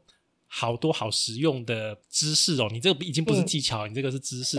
[0.51, 4.57] 好多好实用的知识哦，你这个已经不是嗯技巧，你这个是知识，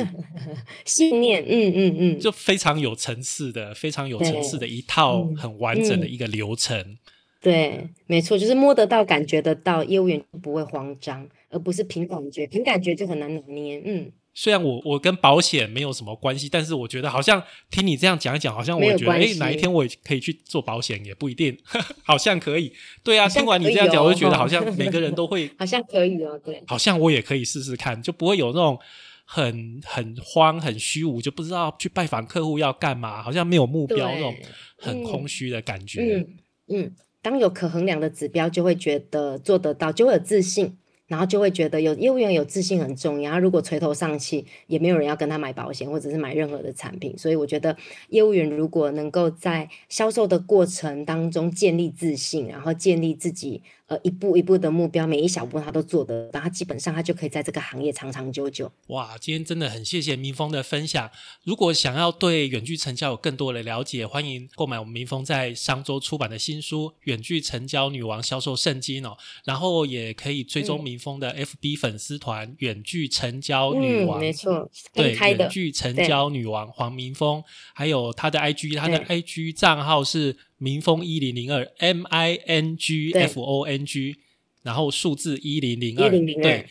[0.85, 6.97] 信念，嗯嗯嗯，就非常有层次的、非常有对层次的一套嗯很完整的一个流程。
[7.41, 13.83] 对，没错，就是摸得到、感觉得到，业务员就不会慌张，而不是凭感觉，凭感觉就很难拿捏。
[13.85, 21.57] 嗯，虽然我我跟保险没有什么关系，但是我觉得好像听你这样讲一讲，好像我觉得哎，哪一天我也可以去做保险也不一定，
[22.05, 22.73] 好像可以。
[23.03, 28.79] 对啊，听完你这样讲，我哦就觉得好像 每个人都会，好像可以哦，对，好像我也可以试试看，就不会有那种
[29.25, 34.35] 很很慌、很虚无，就不知道去拜访客户要干嘛，好像没有目标那种
[34.79, 36.01] 很嗯空虚的感觉。
[36.03, 36.29] 嗯
[36.73, 40.77] 嗯，当有可衡量的指标，就会觉得做得到，就会有自信，
[41.11, 43.33] 然后就会觉得有业务员有自信很重要。
[43.33, 47.19] 他如果垂头丧气，也没有人要跟他买保险或者是买任何的产品。
[47.19, 47.77] 所以我觉得
[48.11, 58.71] 业务员如果能够在销售的过程当中建立自信，然后建立自己呃一步一步的目标，每一小步他都做得到，他基本上他就可以在这个行业长长久久。
[58.87, 61.11] 哇，今天真的很谢谢民峰的分享。
[61.43, 69.17] 如果想要对远距成交有更多的了解，欢迎购买我们民峰在商周出版的新书《远距成交女王销售圣经》哦。
[69.45, 77.43] 然后也可以追踪嗯民峰的 FB 粉丝团“远距成交女嗯，王”没错，对，远，距成交女王黄明峰，
[77.75, 84.19] 还有他的 IG，他的 IG 账号是民峰一零零二 M I N G F O N G，
[84.63, 86.67] 然后数字一零零二，1002对。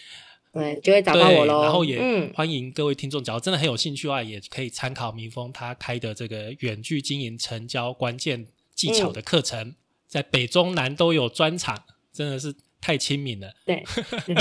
[0.51, 1.61] 对，就会找到我，喽。
[1.61, 9.75] 然后也嗯，欢迎各位听众，只要真的很有兴趣的话，也可以参考民峰他开的这个远距经营成交关键技巧的课程，
[10.07, 13.51] 在北中南都有专场，真的是太亲民了。
[13.65, 13.84] 对，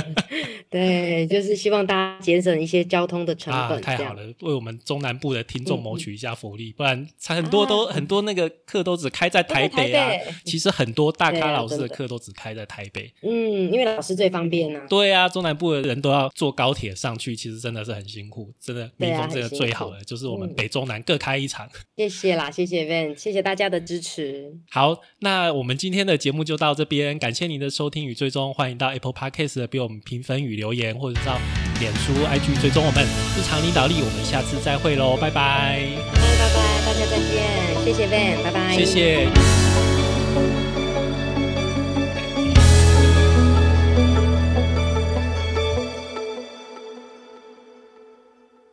[0.70, 10.08] 对，就是希望大家节省一些交通的成啊，本，啊太好了，为我们中南部的听众嗯谋取一下福利，不然很多都、啊很多那个课都只开在台北啊。
[10.08, 13.12] 北其实很多大咖老师的课都只开在台北。
[13.22, 18.52] 嗯，因为老师最方便啊、对啊，中南部的人都要坐高铁上去，其实真的是很辛苦。
[18.60, 21.68] 真的，民风这个很辛苦最好的就是我们嗯北中南各开一场。
[21.96, 24.52] 谢谢啦，谢谢 Van，谢谢大家的支持。
[24.70, 31.38] 好，那我们今天的节目就到这边，感谢您的收听与追踪，欢迎到 Apple Podcast 给我们评分与留言，或者到
[31.80, 33.04] 脸书、IG 追踪我们
[33.36, 33.94] 日常领导力。
[34.00, 35.80] 我们下次再会喽，拜拜，
[36.12, 39.28] 拜拜，大家再见，谢谢 Van，拜拜，谢谢。